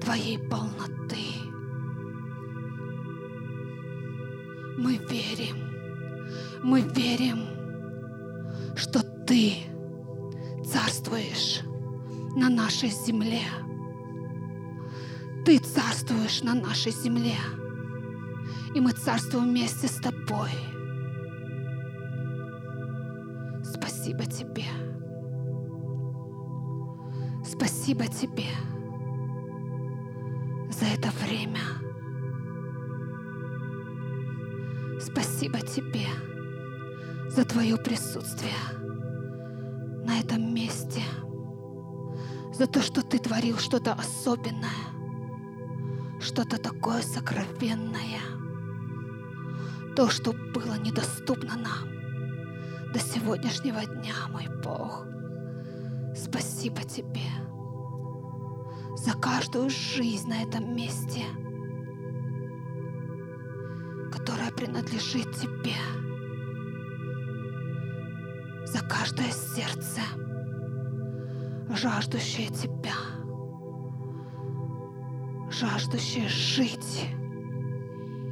Твоей 0.00 0.38
полноты. 0.38 1.45
Мы 4.78 4.96
верим, 4.96 5.56
мы 6.62 6.82
верим, 6.82 7.46
что 8.76 9.00
Ты 9.26 9.54
царствуешь 10.64 11.62
на 12.36 12.50
нашей 12.50 12.90
земле. 12.90 13.42
Ты 15.44 15.58
царствуешь 15.58 16.42
на 16.42 16.54
нашей 16.54 16.92
земле. 16.92 17.36
И 18.74 18.80
мы 18.80 18.92
царствуем 18.92 19.50
вместе 19.50 19.88
с 19.88 19.96
Тобой. 19.96 20.50
Спасибо 23.64 24.26
Тебе. 24.26 24.66
Спасибо 27.44 28.06
Тебе 28.08 28.50
за 30.70 30.84
это 30.86 31.10
время. 31.24 31.85
Спасибо 35.36 35.60
Тебе 35.60 36.06
за 37.28 37.44
Твое 37.44 37.76
присутствие 37.76 38.54
на 40.06 40.18
этом 40.18 40.54
месте, 40.54 41.02
за 42.54 42.66
то, 42.66 42.80
что 42.80 43.02
Ты 43.02 43.18
творил 43.18 43.58
что-то 43.58 43.92
особенное, 43.92 44.70
что-то 46.20 46.56
такое 46.56 47.02
сокровенное, 47.02 48.22
то, 49.94 50.08
что 50.08 50.32
было 50.32 50.78
недоступно 50.78 51.54
нам 51.56 52.92
до 52.94 52.98
сегодняшнего 52.98 53.84
дня, 53.84 54.14
мой 54.30 54.48
Бог. 54.64 55.04
Спасибо 56.16 56.80
Тебе 56.80 57.28
за 58.96 59.12
каждую 59.12 59.68
жизнь 59.68 60.30
на 60.30 60.42
этом 60.42 60.74
месте, 60.74 61.24
принадлежит 64.56 65.30
Тебе. 65.32 65.76
каждое 68.88 69.30
сердце, 69.30 70.00
жаждущее 71.70 72.48
Тебя, 72.48 72.94
жаждущее 75.50 76.28
жить 76.28 77.08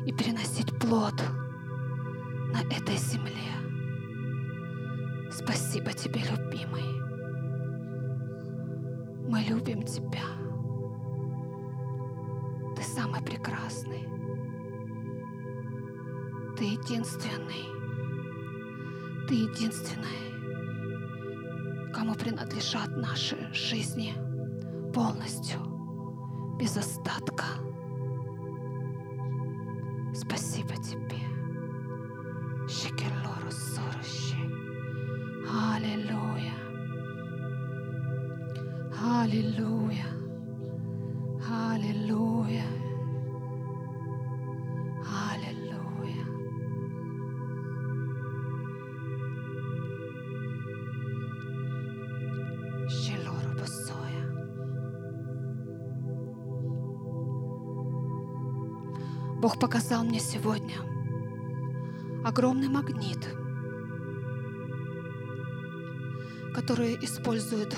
и 0.07 0.13
приносить 0.13 0.79
плод 0.79 1.15
на 2.53 2.61
этой 2.73 2.97
земле. 2.97 3.33
Спасибо 5.31 5.93
Тебе, 5.93 6.21
любимый. 6.21 6.85
Мы 9.29 9.41
любим 9.41 9.83
Тебя. 9.83 10.25
Ты 12.77 12.83
самый 12.83 13.23
прекрасный. 13.23 14.09
Ты 16.57 16.65
единственный. 16.65 17.75
Ты 19.27 19.35
единственный, 19.35 20.33
кому 21.93 22.15
принадлежат 22.15 22.89
наши 22.97 23.37
жизни 23.55 24.15
полностью, 24.93 25.59
без 26.61 26.77
остатка. 26.77 27.45
Спасибо 30.15 30.77
Тебе. 30.77 31.24
Бог 59.45 59.59
показал 59.59 60.05
мне 60.05 60.21
сегодня 60.21 60.73
огромный 62.25 62.69
магнит, 62.69 63.19
который 66.55 66.95
использует 67.05 67.77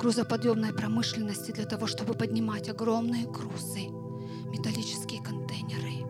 грузоподъемной 0.00 0.72
промышленности 0.72 1.50
для 1.50 1.66
того, 1.66 1.86
чтобы 1.86 2.14
поднимать 2.14 2.70
огромные 2.70 3.26
грузы, 3.26 3.90
металлические 4.50 5.22
контейнеры. 5.22 6.08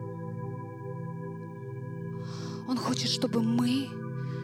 Он 2.69 2.77
хочет, 2.77 3.09
чтобы 3.09 3.43
мы 3.43 3.89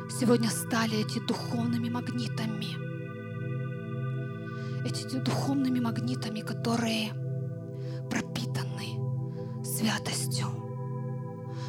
сегодня 0.10 0.50
стали 0.50 0.98
эти 1.00 1.26
духовными 1.26 1.88
магнитами. 1.88 2.76
Эти 4.86 5.16
духовными 5.16 5.80
магнитами, 5.80 6.42
которые 6.42 7.14
святостью, 9.84 10.48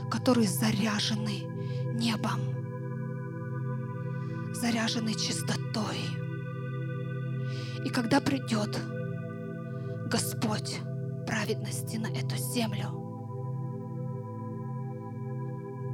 которые 0.09 0.47
заряжены 0.47 1.43
небом, 1.95 2.41
заряжены 4.55 5.15
чистотой. 5.15 5.99
И 7.85 7.89
когда 7.89 8.21
придет 8.21 8.81
Господь 10.07 10.79
праведности 11.27 11.97
на 11.97 12.07
эту 12.07 12.37
землю, 12.37 12.87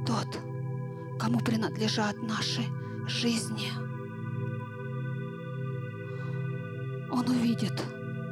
тот, 0.05 0.39
кому 1.19 1.39
принадлежат 1.39 2.21
наши 2.21 2.61
жизни, 3.07 3.69
он 7.11 7.27
увидит 7.27 7.83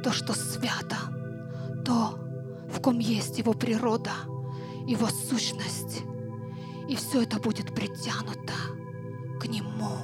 то, 0.04 0.12
что 0.12 0.32
свято, 0.32 0.96
то, 1.84 2.29
в 2.70 2.80
ком 2.80 2.98
есть 2.98 3.38
его 3.38 3.52
природа, 3.52 4.12
его 4.86 5.08
сущность. 5.08 6.02
И 6.88 6.96
все 6.96 7.22
это 7.22 7.38
будет 7.38 7.74
притянуто 7.74 8.54
к 9.40 9.46
нему. 9.46 9.98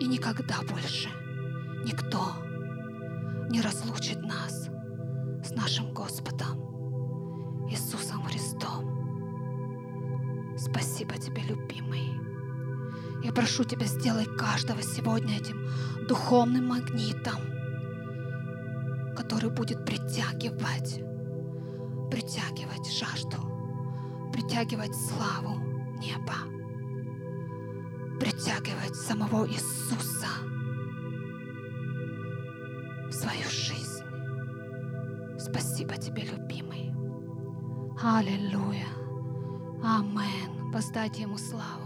И 0.00 0.06
никогда 0.06 0.60
больше 0.70 1.08
никто 1.84 2.34
не 3.50 3.60
разлучит 3.60 4.22
нас 4.22 4.68
с 5.44 5.50
нашим 5.52 5.92
Господом 5.92 6.66
Иисусом 7.70 8.22
Христом. 8.24 8.96
Спасибо 10.58 11.16
тебе, 11.16 11.42
любимый. 11.42 12.12
Я 13.24 13.32
прошу 13.32 13.64
тебя, 13.64 13.86
сделай 13.86 14.24
каждого 14.24 14.82
сегодня 14.82 15.36
этим 15.36 15.68
духовным 16.06 16.68
магнитом, 16.68 17.55
который 19.26 19.50
будет 19.50 19.84
притягивать, 19.84 21.02
притягивать 22.12 22.88
жажду, 22.92 23.38
притягивать 24.32 24.94
славу 24.94 25.58
неба, 25.98 26.36
притягивать 28.20 28.94
самого 28.94 29.48
Иисуса 29.48 30.28
в 33.08 33.12
свою 33.12 33.48
жизнь. 33.50 34.04
Спасибо 35.40 35.96
тебе, 35.96 36.22
любимый. 36.22 36.94
Аллилуйя. 38.00 38.86
Амен. 39.82 40.70
Воздайте 40.70 41.22
Ему 41.22 41.36
славу. 41.36 41.85